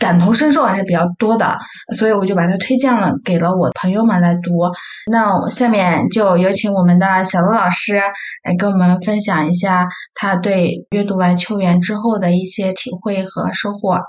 [0.00, 1.56] 感同身受还是比较多的，
[1.96, 4.50] 所以我就把它推荐了给了我朋友们来读。
[5.10, 14.00] 那下面就有请我们的小罗老师来跟我们分享一下他对阅读完秋园之后的一些体会和收获。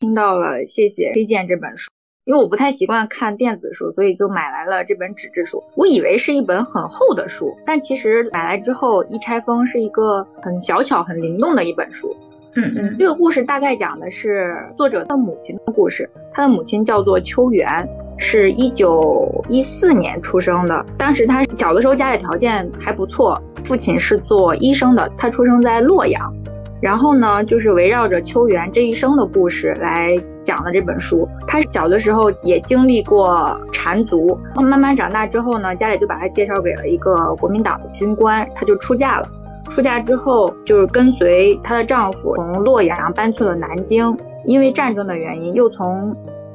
[0.00, 1.90] 听到了，谢谢推荐这本书。
[2.24, 5.60] 因为我不太习惯看电子书，所以就买来了这本纸质书。
[5.74, 12.14] 我以为是一本很厚的书，但其实买来之后一拆封，是一个很小巧、很灵动的一本书。
[12.54, 16.08] 嗯嗯，这个故事大概讲的是作者的母亲的故事。
[16.32, 17.84] 他的母亲叫做秋元，
[18.18, 20.86] 是一九一四年出生的。
[20.96, 25.10] 当时他小的时候家里条件还不错，父亲是做医生的。
[25.16, 26.32] 他出生在洛阳，
[26.82, 31.28] 然后呢，就是围绕着秋元这一生的故事来讲的这本书。
[31.46, 39.28] 他小的时候也经历过缠足，慢慢长大之后呢，家里就把他介绍给了一个国民党的军官，他就出嫁了。
[39.70, 44.14] 出嫁之后，就是跟随她的丈夫从洛阳搬去了南京，
[44.44, 46.14] 因为战争的原因，又从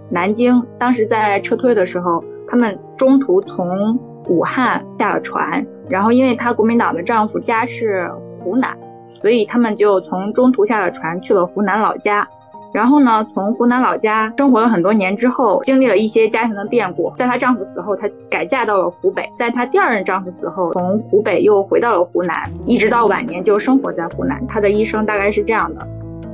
[0.10, 0.62] 南京。
[0.78, 8.78] 当时在撤退的时候，他们中途从武汉下了船，然后因为她国民党的丈夫家是湖南，
[9.16, 12.28] 所以他们就从中途下了船去了湖南老家。
[12.74, 19.28] 然后呢，从湖南老家生活了很多年之后，经历了一些家庭的变故，在她丈夫死后，她改嫁到了湖北。
[19.38, 24.46] 在她第二任丈夫死后，从湖北又回到了湖南，一直到晚年就生活在湖南。
[24.48, 25.88] 她的一生大概是这样的。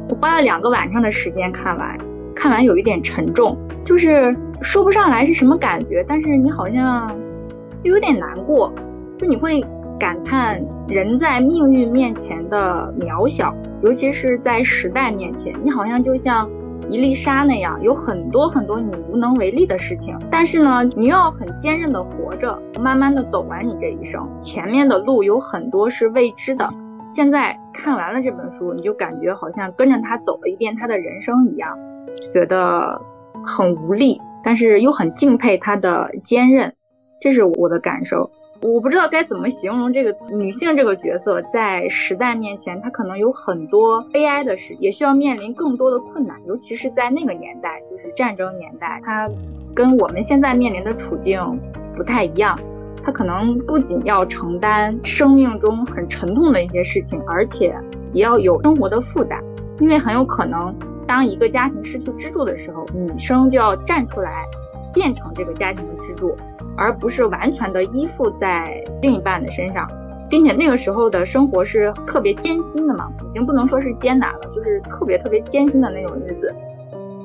[0.10, 1.98] 我花了两个晚上的时间看完，
[2.36, 3.56] 看完有一点沉重，
[3.86, 7.16] 就是说不上来是什么感觉，但是你好像
[7.84, 8.74] 又有点难过，
[9.18, 9.64] 就你会
[10.04, 13.56] 感叹人在命运面前的渺小。
[13.82, 16.50] 尤其是在时代面前，你好像就像
[16.90, 20.20] 一粒沙那样，有很多很多你无能为力的事情。
[20.30, 24.30] 但是呢，你要很坚韧的活着，慢慢的走完你这一生。
[24.42, 26.70] 前面的路有很多是未知的。
[27.08, 31.78] 现在看完了这本书，你就感觉好像跟着他走了一遍他的人生一样，
[32.34, 33.02] 觉得
[33.46, 36.74] 很无力，但是又很敬佩他的坚韧。
[37.22, 38.30] 这是我的感受。
[38.64, 49.30] 我不知道该怎么形容这个词女性这个角色，在时代面前，她可能有很多悲哀的事，也需要面临更多的困难，尤其是在那个年代，就是战争年代，她
[49.76, 51.60] 跟我们现在面临的处境
[51.94, 52.58] 不太一样。
[53.04, 57.76] 她可能不仅要承担生命中很沉痛的一些事情，而且
[58.14, 59.44] 也要有生活的负担，
[59.82, 60.74] 因为很有可能
[61.06, 64.46] 当一个家庭失去支柱的时候，女生就要站出来，
[64.94, 66.34] 变成这个家庭的支柱。
[66.76, 69.90] 而不是完全的依附在另一半的身上，
[70.30, 76.54] 并且那个时候的生活是特别艰辛的嘛，已经不能说是艰难了，就是特别特别艰辛的那种日子。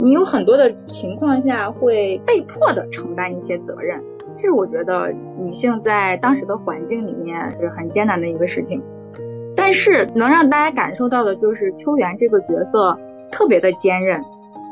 [0.01, 4.03] 你有很多的情况下会被迫的承担一些责任，
[4.37, 8.81] 这是我觉得女性在当时的环境里面是很艰难的一个事情。
[9.57, 12.97] 但是能让大家感受到的就是秋元这个角色
[13.33, 14.23] 特别的坚韧，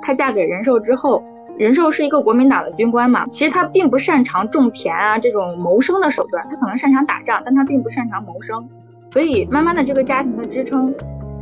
[0.02, 1.22] 她嫁给仁寿之后。
[1.59, 8.69] 仁寿是一个国民党的军官嘛，其实他并不擅长种田啊这种谋生的手段，他可能擅长打仗，但他并不擅长谋生，
[9.11, 10.95] 所以慢慢的这个家庭的支撑，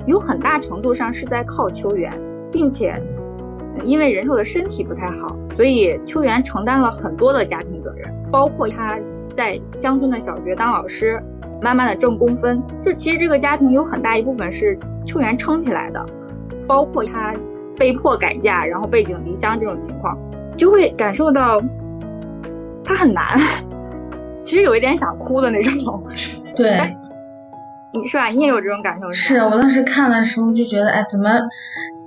[0.06, 2.12] 有很大程度上是在靠秋元，
[2.52, 2.94] 并且，
[3.82, 8.96] 因为仁寿的身体不太好，所以秋元承担了很多的家庭责任，包括他
[9.34, 11.20] 在乡村的小学当老师，
[11.60, 16.06] 慢慢的挣工分，就其实这个家庭有很大一部分是秋元撑起来的，
[16.68, 17.34] 包括他。
[17.76, 20.16] 被迫改嫁，然后背井离乡这种情况，
[20.56, 21.60] 就会感受到
[22.84, 23.38] 他很难。
[24.44, 26.06] 其实有一点想哭的那种。
[26.54, 26.94] 对，
[27.94, 28.26] 你是吧？
[28.28, 29.12] 你也有这种感受？
[29.12, 31.30] 是我当时看的时候就觉得，哎，怎么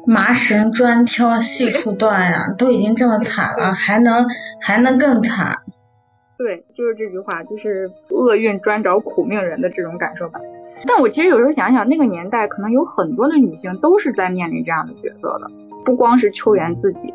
[0.06, 2.54] 麻绳专挑细处断呀？
[2.58, 4.26] 都已经这么惨了，还能
[4.62, 5.58] 还能更惨？
[6.38, 10.40] 对，就是这句话，就是厄运专找苦命人的这种感受吧。
[10.86, 15.50] 但我其实有时候想想，那个年代可能有很多的女性都是在面临这样的角色的，
[15.84, 17.14] 不光是秋元自己，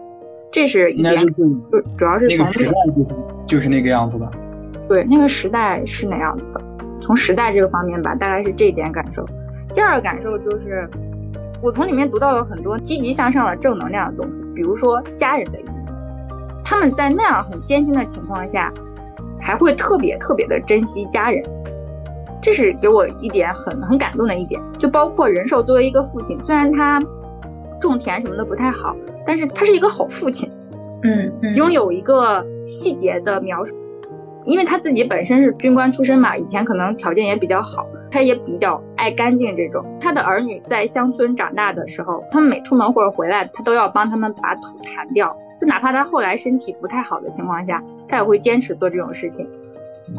[0.50, 2.72] 这是一点，就主要是从那个时代
[3.46, 4.30] 就是那个样子的。
[4.88, 6.60] 对，那个时代是那样子的。
[7.00, 9.24] 从时代这个方面吧，大概是这一点感受。
[9.74, 10.88] 第二个感受就是，
[11.62, 15.86] 我从里面读到了很多积极向上的正能量的东西，比如说家人的意义。
[16.64, 18.72] 他们在那样很艰辛的情况下，
[19.40, 21.44] 还会特别特别的珍惜家人。
[22.42, 27.00] 这是给我一点很很感动的一点，就包括仁寿作为一个父亲，虽然他
[27.80, 30.50] 种田什么的不太好，但是他是一个好父亲。
[31.04, 33.76] 嗯，拥有一个细节的描述，
[34.44, 39.56] 因为他自己本身是军官出身嘛，以前可能条件也比较好，他也比较爱干净。
[39.56, 49.48] 这种他的儿女在乡村长大的时候，他们每出门或者回来，他都要帮他们把土弹掉，就哪怕他后来身体不太好的情况下，他也会坚持做这种事情。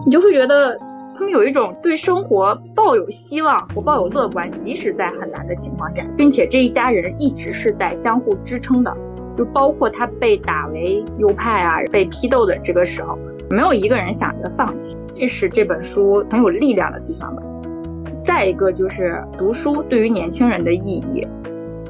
[0.05, 0.79] 你就会觉得。
[1.15, 8.95] 他们有一种对生活抱有希望和抱有乐观，即使在很难的情况下，并且这一家人一直是在相互支撑的。
[9.35, 13.17] 就包括他被打为右派啊，被批斗的这个时候，
[13.49, 14.95] 没有一个人想着放弃。
[15.15, 17.41] 这是这本书很有力量的地方吧。
[18.23, 21.27] 再一个就是读书对于年轻人的意义。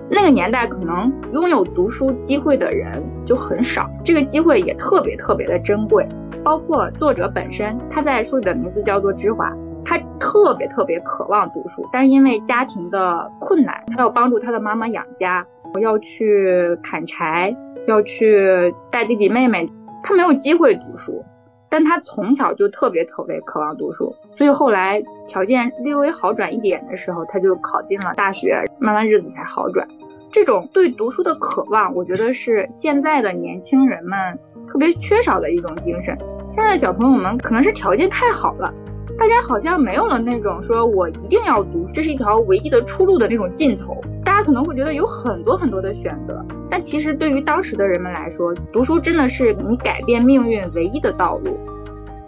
[0.09, 6.07] 那个年代可能拥有读书机会的人就很少，这个机会也特别特别的珍贵。
[6.43, 9.51] 包括作者本身，他在书里的名字叫做芝华，
[9.85, 15.45] 他特别特别渴望读书，但是因为家庭的困难，他要帮助他的妈妈养家，
[15.81, 17.55] 要去砍柴，
[17.87, 19.65] 要去带弟弟妹妹，
[20.03, 21.23] 他没有机会读书，
[21.69, 29.87] 但他从小就特别特别渴望读书，所以后来条件略微好转一点的时候，他就考进了大学，慢慢日子才好转。
[30.29, 36.17] 这种对读书的渴望，我觉得是现在的年轻人们特别缺少的一种精神。
[36.49, 38.73] 现在小朋友们可能是条件太好了。
[39.17, 43.95] 大家好像没有了那种说我一定要读，这是一条唯一的出路的那种劲头。
[44.25, 51.59] 大家可能会觉得有很多很多的选择，但其实对于当时的人们来说，读书真的是你改变命运唯一的道路。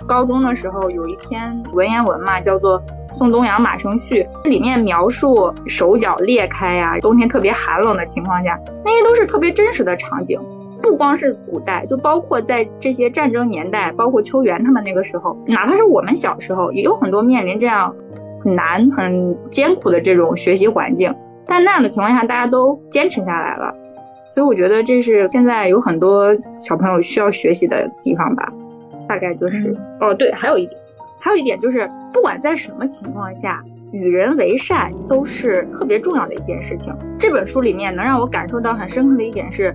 [0.07, 2.79] 高中的时候有一篇文言文嘛，叫做
[3.15, 10.39] 《送东阳马生序》，里面描述手脚裂开呀，冬天特别寒冷的情况下，那些都是特别真实的场景。
[10.85, 17.95] 不光是古代，就包括在这些战争年代，包括秋元他们那个时候，哪怕是我们小时候，也有很多面临这样
[18.39, 21.11] 很难、很艰苦的这种学习环境。
[21.47, 23.73] 但那样的情况下，大家都坚持下来了。
[24.35, 28.53] 所以我觉得这是现在有很多小朋友需要学习的地方吧。
[29.09, 30.79] 大概就是哦，对，还有一点，
[31.19, 36.95] 还有一点就是，不管在什么情况下，与人为善都是特别重要的一件事情。
[37.17, 39.73] 这本书里面能让我感受到很深刻的一点是。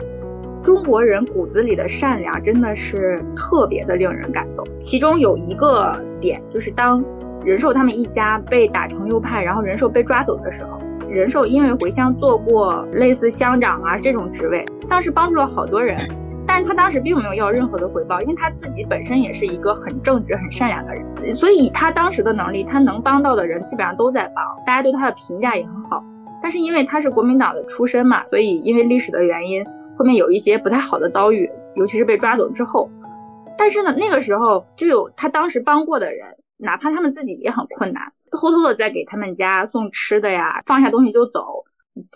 [0.63, 4.67] 中国人骨子里的善良真的是特别的令人感动。
[4.79, 7.03] 其中有一个点，就是当
[7.45, 16.07] 仁寿他们一家被打成右派，然后仁寿被抓走的时候，仁寿因为回乡做过类似乡长啊这种职位，当时帮助了好多人，
[16.47, 26.05] 但他当时并没有要任何的回报，因为他自己本身也是一个很正直、很善良的人，所以以他当时的能力，他能帮到的人基本上都在帮，大家对他的评价也很好。
[26.43, 29.65] 但是因为他是国民党的出身嘛，所以因为历史的原因。
[30.01, 32.91] 后面有一些不太好的遭遇，尤其是被抓走之后。
[33.59, 41.65] 但是呢，那个时候就有他当时帮过的人，哪怕他们自己也很困难，偷偷的在给他们家送吃的呀，放下东西就走，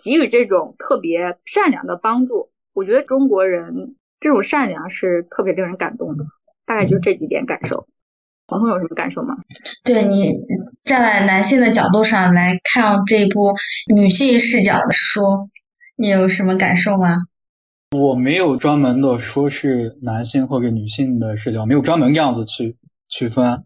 [0.03, 2.49] 给予这种特别善良的帮助。
[2.73, 6.25] 我觉得中国人这种善良是特别令人感动的。
[6.65, 7.85] 大概就这几点感受。
[8.47, 9.35] 彤彤有什么感受吗？
[9.83, 10.31] 对你
[10.83, 13.53] 站在男性的角度上来看这部
[13.93, 15.21] 女性视角的书，
[15.95, 17.17] 你有什么感受吗？
[17.99, 22.75] 我没有专门的说是男性或者女性的视角，没有专门这样子去
[23.07, 23.63] 区分。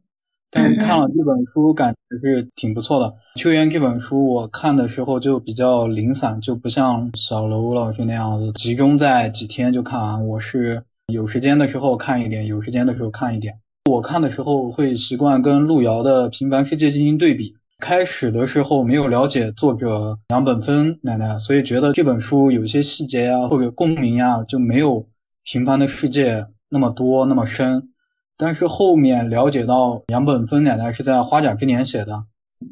[0.51, 3.13] 但是看了这本书，感觉是挺不错的。
[3.35, 10.27] 秋园这本书我看的时候就比较零散，就不像小楼老师那样子集中在几天就看完。
[10.27, 13.59] 我是有时间的时候看一点，有时间的时候看一点。
[13.89, 17.55] 我看的时候会习惯跟路遥的《平凡世界》进行对比。
[17.79, 25.03] 开始的时候没有了解作者杨本芬奶奶，所以觉得这本书有一些细节呀或者共鸣呀就没有
[25.45, 27.89] 《平凡的世界》那么多那么深。
[28.35, 32.25] 但是后面了解到杨本芬奶奶是在花甲之年写的，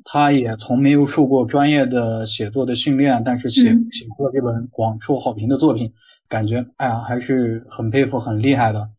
[0.03, 5.93] 她也从没有受过专业的写作的训练，但是写写出了这本广受好评的作品，
[6.27, 8.89] 感觉哎呀还是很佩服很厉害的。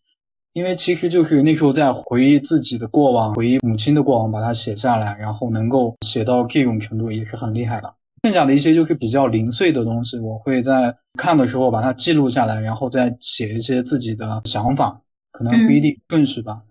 [0.58, 7.94] 因为其实就是那时候在回忆自己的过往，回忆母亲的过往，把它写下来，然后能够写到这种程度，也是很厉害的。
[8.24, 15.00] 剩下的一些就是比较零碎的东西，我会在看的时候把它记录下来，然后再写一些自己的想法，
[15.30, 16.62] 可能不一定顺序吧。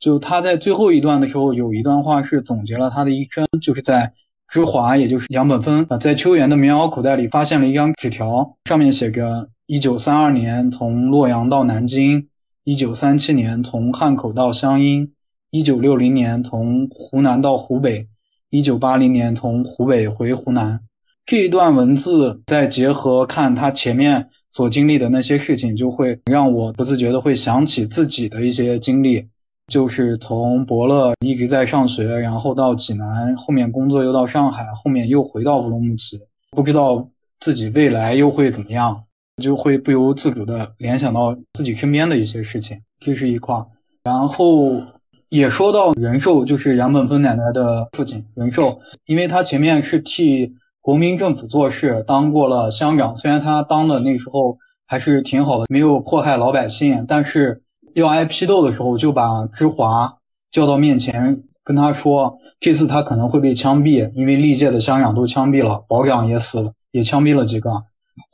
[0.00, 4.12] 就他在最后一段的时候，有一段话是总结了他的一生，就是在
[4.48, 12.26] 芝华，也就是杨本芬啊，在秋园的棉袄口袋里发现了一张纸条，上面写着：一九三二年从洛阳到南京。
[12.68, 15.12] 一九三七年从汉口到湘阴，
[15.52, 18.08] 一九六零年从湖南到湖北，
[18.50, 20.80] 一九八零年从湖北回湖南。
[21.24, 29.28] 这一段文字再结合看他前面所经历的那些事情，就会让我不自觉的会想起自己的一些经历，
[29.68, 37.08] 就是从伯乐一直在上学，然后到济南，后面工作又到上海，后面又回到乌鲁木齐，不知道
[37.38, 39.04] 自己未来又会怎么样。
[39.42, 43.54] 就会不由自主的联想到自己身边的一些事情，这是一块。
[44.02, 44.80] 然后
[45.28, 53.14] 也说到仁寿，就是杨本芬奶奶的父亲仁寿，因为他前面是替国民政府做事，当过了乡长。
[53.14, 54.56] 虽然他当的那时候
[54.86, 57.62] 还是挺好的，没有迫害老百姓，但是
[57.94, 60.16] 要挨批斗的时候，就把芝华
[60.50, 67.70] 叫到面前，跟他说，这次他可能会被枪毙，因为历届的乡长都枪毙了，保长也死了，也枪毙了几个。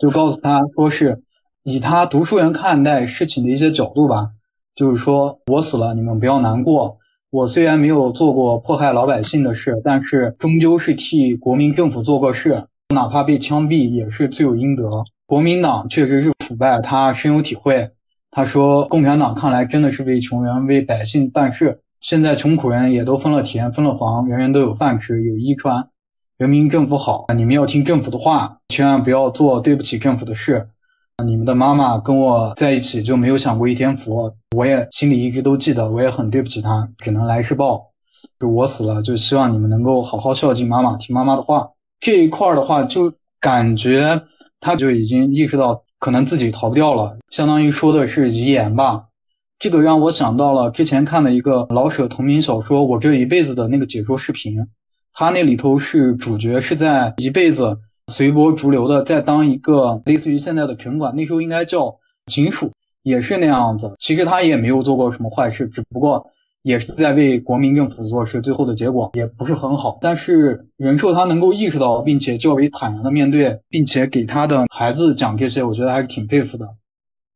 [0.03, 1.23] 就告诉他说是
[1.63, 4.31] 以他读书人看待事情的一些角度吧，
[4.75, 6.99] 就是说我死了，你们不要难过。
[7.31, 15.05] 我虽然没有做过迫害老百姓的事，但是终究是替国民政府做过事，哪怕被枪毙也是罪有应得。
[15.25, 17.93] 国民党确实是腐败，他深有体会。
[18.33, 25.91] 他说，共产党看来真的是为穷人为百姓办事，现在穷苦人也都分了田分了房，人人都有饭吃有衣穿。
[26.43, 30.71] 人民政府好，你们要听政府的话，千万不要做对不起政府的事。
[31.25, 37.93] 你们的妈妈跟我在一起就没有享过一天福，我也心里一直都记得，我也很对不起她，只能来世报。
[38.41, 41.69] 就我死了，就希望你们能够好好孝敬妈妈，听妈妈的话。
[42.01, 44.21] 这一块的话，就感觉
[44.59, 49.05] 他就已经意识到可能自己逃不掉了，相当于说的是遗言吧。
[49.61, 54.67] 这个让我想到了之前看的一个老舍同名小说《我这一辈子》的那个解说视频，
[55.13, 61.97] 他那里头是主角是在一辈子随波逐流的，在当一个类似于现在的城管，那时候应该叫
[62.27, 63.95] 警署，也是那样子。
[63.99, 66.27] 其实他也没有做过什么坏事，只不过。
[66.65, 69.99] 也是在为国民政府做事，最后的结果也不是很好。
[70.01, 76.69] 但是仁寿他能够意识到，并且较为坦然的面对，并且给他的孩子讲这些，我觉得还是挺佩服的。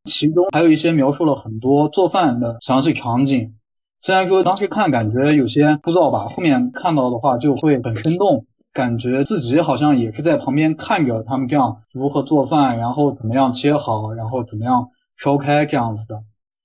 [0.04, 3.54] 其中还有一些描述了很多做饭的详细场景，
[4.00, 16.22] 虽然说当时看感觉有些枯燥吧，后面看到的话就会很生动，感觉自己好像也是在旁边看着他们这样如何做饭，然后怎么样切好，然后怎么样烧开这样子的。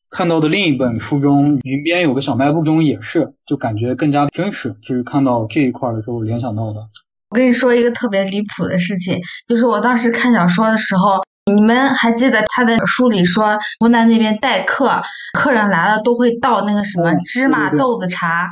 [0.10, 4.76] 看到的另一本书中，云边有个小卖部中也是，就感觉更加真实。
[4.84, 6.82] 就是看到这一块的时候联想到的。
[7.30, 9.18] 我跟你说一个特别离谱的事情，
[9.48, 15.02] 就是我当时看小说的时候，你们还记得他的书里说，湖南那边待客，
[15.34, 18.48] 客人来了都会倒那个什么芝麻豆子茶，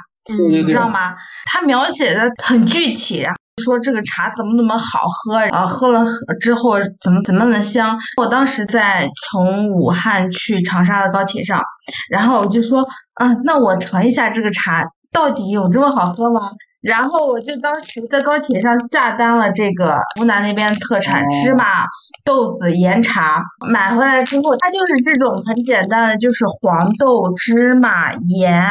[0.50, 1.16] 你知道吗？
[1.46, 3.26] 他描写的很具体。
[3.62, 5.68] 说这个茶怎么怎么好喝然后？
[5.68, 6.06] 喝了
[6.40, 8.00] 之后怎么怎么那么香？
[8.16, 11.62] 我当时在从武汉去长沙的高铁上，
[12.10, 12.82] 然后我就说
[13.16, 16.42] 啊，那我尝一下这个茶，到底有这么好喝吗？
[16.82, 21.86] 然后我就当时在高铁上下单了这个湖南那边特产芝麻
[22.24, 28.64] 豆子岩茶，买回来之后，它就是这种很简单的，就是黄豆、芝麻、盐。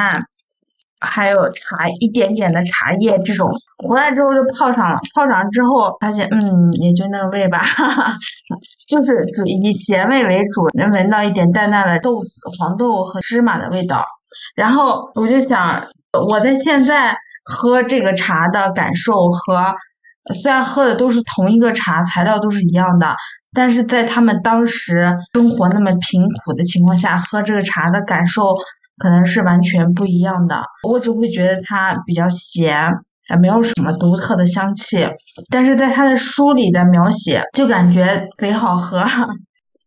[1.01, 3.49] 还有茶，一点点的茶叶这种，
[3.87, 4.97] 回来之后就泡上了。
[5.15, 8.15] 泡上之后发现，嗯，也就那个味吧，哈哈，
[8.89, 14.05] 就是主以咸味为主，能闻到一点淡淡的豆子、黄豆和芝麻的味道。
[14.57, 15.81] 然后我就想，
[16.29, 19.75] 我在现在喝这个茶的感受和，
[20.43, 23.15] 虽然喝的都是同一个茶，材料都是一样的，
[23.53, 28.55] 但是在他们当时生活那么贫苦的情况下，喝这个茶的感受。
[29.01, 32.91] 可能是完全不一样的，我只会觉得它比较咸，
[33.31, 35.09] 也没有什么独特的香气。
[35.53, 39.07] 但是在他的书里的描写，就感觉贼好喝。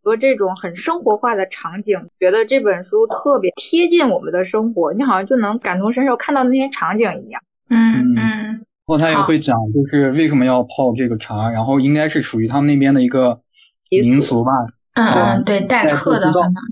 [0.04, 7.42] 和这种很生活化的场景，觉得这本书特别贴近我们的生活，你好像就能感同身受，看到那些场景一样。
[7.70, 8.66] 嗯嗯。
[8.86, 13.42] 后他也会讲，就是为什么要泡这个茶，然后应该是属于他们那边的一个
[13.90, 14.52] 民俗吧。
[14.94, 16.30] 嗯嗯，对，待客的。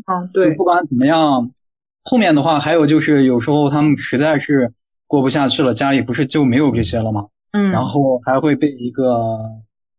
[0.07, 0.55] 嗯，对。
[0.55, 1.51] 不管怎么样。
[2.03, 4.73] 后面的话还有就是，有时候他们实在是
[5.05, 7.27] 过不下去了，家里不是就没有这些了吗？
[7.51, 9.37] 嗯，然后还会被一个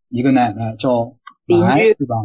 [0.09, 1.13] 一个奶奶叫
[1.47, 2.17] 邻居对吧？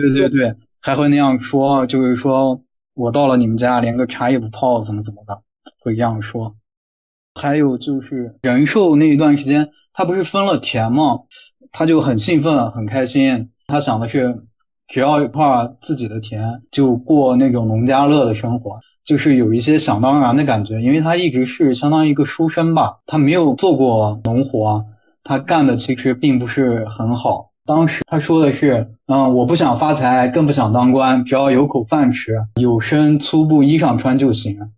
[0.00, 2.62] 对对对，还会那样说，就是说
[2.94, 5.42] 我到了你们家连个茶也不泡，怎么怎么的，
[5.80, 6.56] 会这样说。
[7.34, 11.20] 还有就是仁寿那一段时间，他不是分了田吗？
[11.72, 14.44] 他就很兴奋很开心，他想的是。
[14.90, 20.80] 只要一块自己的田，就过那种农家乐的生活，就是有一些想当然的感觉。
[20.80, 24.86] 因为他一直是相当于一个书生吧，他没有做过农活，
[25.22, 27.47] 他干的其实并不是很好。
[27.68, 34.70] 当时他说的是：“嗯，我不想发财，更不想当官，只要有口饭吃，有身粗布衣裳穿就行。”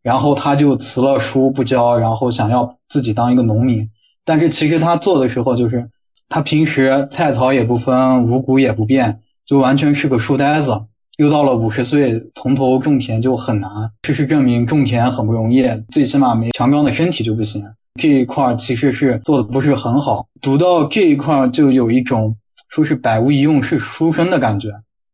[0.00, 3.90] 然后他就辞了书不教，然后想要自己当一个农民。
[4.24, 5.90] 但是其实他做的时候，就是
[6.28, 9.18] 他平时菜草也不分，五谷也不变。
[9.44, 10.82] 就完全是个书呆子，
[11.16, 13.90] 又到了五十岁，从头种田就很难。
[14.04, 17.64] 事实证明，种田很不容易，最起码没强壮的身体就不行。
[17.96, 20.28] 这一块其实是做的不是很好。
[20.40, 22.36] 读到这一块，就有一种
[22.68, 24.70] 说是百无一用是书生的感觉，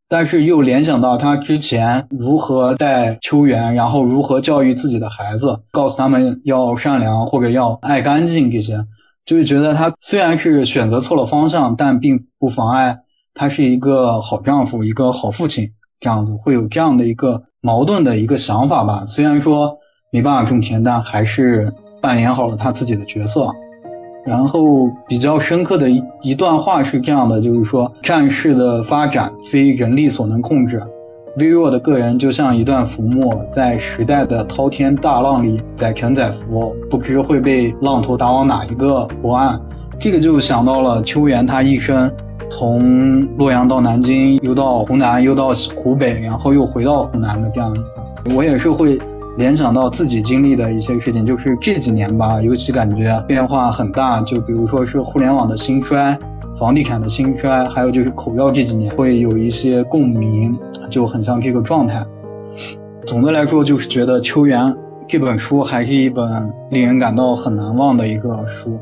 [0.08, 8.84] 但是又联想到他之前如何带秋园，然后如何教育自己的孩子，告诉他们要善良或者要爱干净这些，
[9.24, 12.98] 就是觉得他虽然是选择错了方向，但并不妨碍。
[13.34, 15.70] 他是一个好丈夫，一个好父亲，
[16.00, 19.06] 这样子会有这样的一个矛盾的一个想法吧。
[19.06, 19.78] 虽然说
[20.10, 21.72] 没办法种田，但还是
[22.02, 23.48] 扮演好了他自己的角色。
[24.24, 30.80] 然后比较深刻的一一段话是这样的，就是说战事的发展非人力所能控制，
[31.38, 39.60] 微弱的个人就像一段浮木，在时代的滔天大浪里载沉载浮，不知会被浪头打往哪一个国岸。
[39.98, 42.12] 这个就想到了秋元他一生。
[42.50, 47.74] 从洛阳到南京，又到湖南，又到湖北，然后又回到湖南的这样，
[48.36, 49.00] 我也是会
[49.36, 54.20] 联想到自己经历的一些事情，就是这几年吧，尤其感觉变化很大。
[54.20, 56.18] 就比如说是互联网的兴衰，
[56.54, 60.54] 房地产的兴衰，还有就是口罩这几年会有一些共鸣，
[60.90, 62.04] 就很像这个状态。
[63.06, 64.66] 总的来说，就是觉得《秋园》
[65.08, 68.78] 这本书还是一本令人感到很难忘的一个书。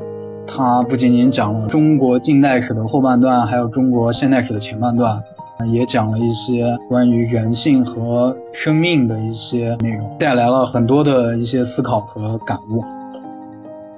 [0.46, 5.22] 它不仅仅讲了中国近代史的后半段，还有中国现代史的前半段，
[5.68, 12.82] 也讲了一些关于人性和生命的一些内容，带来了很多的一些思考和感悟。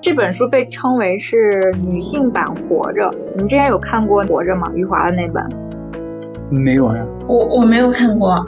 [0.01, 4.71] 这本书被称为是女性版《活着》，你们之前有看过《活着》吗？
[4.75, 5.45] 余华的那本？
[6.51, 8.45] 没有呀，我我没有看过。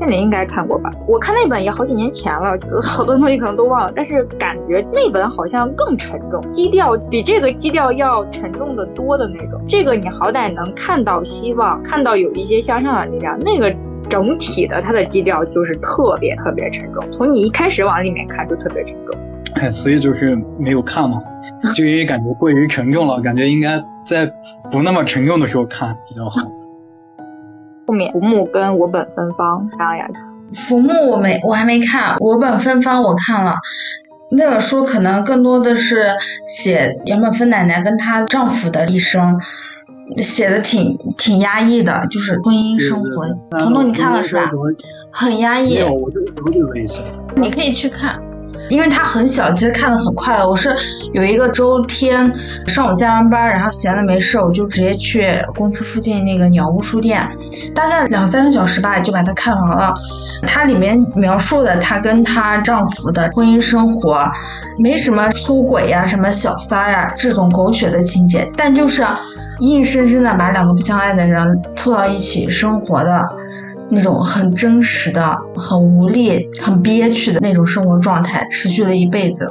[0.00, 0.90] 那你应该看过吧？
[1.06, 9.60] 我看那本也好几年前了，好多东西可能都忘了，但是感觉那本好像更沉重，基调比这个基调要沉重的多的那种。
[9.68, 13.38] 这个你好歹能看到希望，看到有一些向上的力量。
[13.40, 13.74] 那个
[14.08, 19.20] 整体的它的基调就是特别特别沉重，从你一开始往里面看就特别沉重。
[19.54, 21.20] 哎，所以就是没有看嘛，
[21.74, 24.32] 就因为感觉过于沉重了，感觉应该在
[24.70, 26.40] 不那么沉重的时候看比较好。
[27.88, 30.08] 后面浮木跟我本芬芳这样呀？
[30.52, 33.54] 浮木我没我还没看，我本芬芳我看了。
[34.30, 36.04] 那本书可能更多的是
[36.44, 39.40] 写杨本芬奶奶跟她丈夫的一生，
[40.18, 43.26] 写的挺挺压抑的，就是婚姻生活。
[43.58, 44.50] 彤彤你看了是吧？
[45.10, 45.76] 很压抑。
[45.76, 47.00] 没有，我就了解了一下。
[47.36, 48.20] 你可以去看。
[48.68, 50.48] 因为它很小，其实看的很快的。
[50.48, 50.74] 我是
[51.12, 52.30] 有一个周天
[52.66, 57.26] 上午加完班，然后闲的没事，我就直接去公司附近那个鸟屋书店，
[57.74, 59.94] 大概两三个小时吧，就把它看完了。
[60.46, 64.24] 它里面描述的她跟她丈夫的婚姻生活，
[64.78, 69.04] 没什么出轨呀、什么小三呀这种狗血的情节，但就是
[69.60, 73.28] 硬生生的把两个不相爱的人凑到一起生活的。
[73.90, 79.50] 那种很真实的、很无力、很憋屈的那种生活状态，持续了一辈子。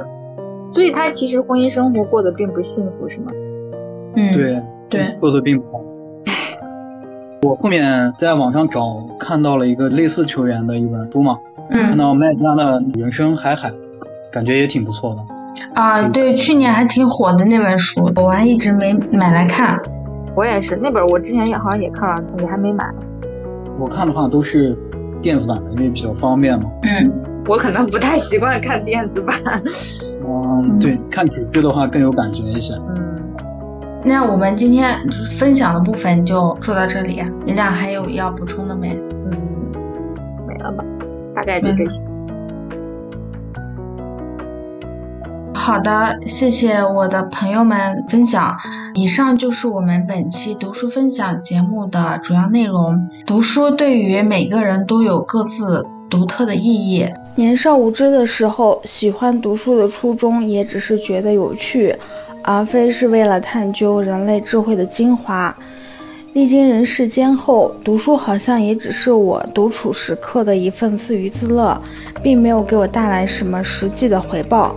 [0.72, 3.32] 所以他其实婚姻生活过得并不幸福，是吗？
[4.16, 5.80] 嗯，对对，过得并不好。
[7.42, 11.38] 我后面在网上找看到了一个类似球员的一本书嘛，
[11.70, 13.70] 看到麦家的《人生海海》，
[14.30, 15.22] 感觉也挺不错的。
[15.74, 19.78] 啊，对，去年还挺火的那本书，我还一直没买来看。
[20.34, 22.84] 我也是，那本我之前也好像也看了，也还没买。
[23.78, 24.76] 我看的话都是
[25.22, 26.70] 电子版的，因为比较方便嘛。
[26.82, 27.12] 嗯，
[27.46, 29.36] 我可能不太习惯看电子版。
[30.26, 32.74] 嗯，对，看纸质的话更有感觉一些。
[32.74, 33.20] 嗯，
[34.04, 34.98] 那我们今天
[35.38, 38.98] 分享的部分就说到这里，你俩还有要补充的没？
[39.30, 39.36] 嗯，
[40.46, 40.84] 没了吧，
[41.34, 42.00] 大概就这些。
[45.68, 48.56] 好的，谢谢我的朋友们分享。
[48.94, 53.06] 以上就是我们本期读书分享节目的主要内容。
[53.26, 57.06] 读书对于每个人都有各自独特的意义。
[57.34, 61.94] 年少无知的时候，喜欢读书的初衷也只是觉得有趣，
[62.42, 65.54] 而非是为了探究人类智慧的精华。
[66.32, 71.78] 历经人世间后，读书好像也只是我独处时刻的一份自娱自乐，
[72.22, 74.74] 并没有给我带来什么实际的回报。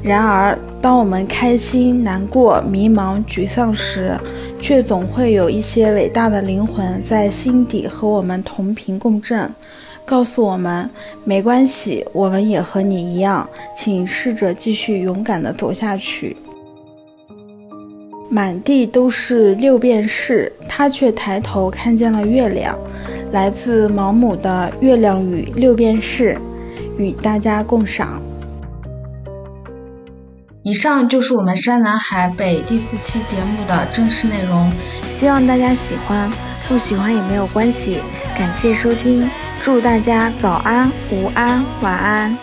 [0.00, 4.16] 然而，当我们开心、难过、迷茫、沮丧时，
[4.60, 9.50] 却总会有一些伟大的灵魂在心底和我们同频共振，
[10.06, 10.88] 告诉我们
[11.24, 16.36] 没关系，我们也和你一样，请试着继续勇敢地走下去。
[18.30, 22.78] 满地都是六便士，他却抬头看见了月亮。
[23.32, 26.34] 来自毛姆的《月亮与六便士》，
[26.98, 28.22] 与大家共赏。
[30.68, 34.70] 以上就是我们山南海北第四期节目的正式内容，
[35.10, 36.30] 希望大家喜欢，
[36.68, 38.02] 不喜欢也没有关系。
[38.36, 39.26] 感谢收听，
[39.62, 42.36] 祝大家早安、午安、晚安。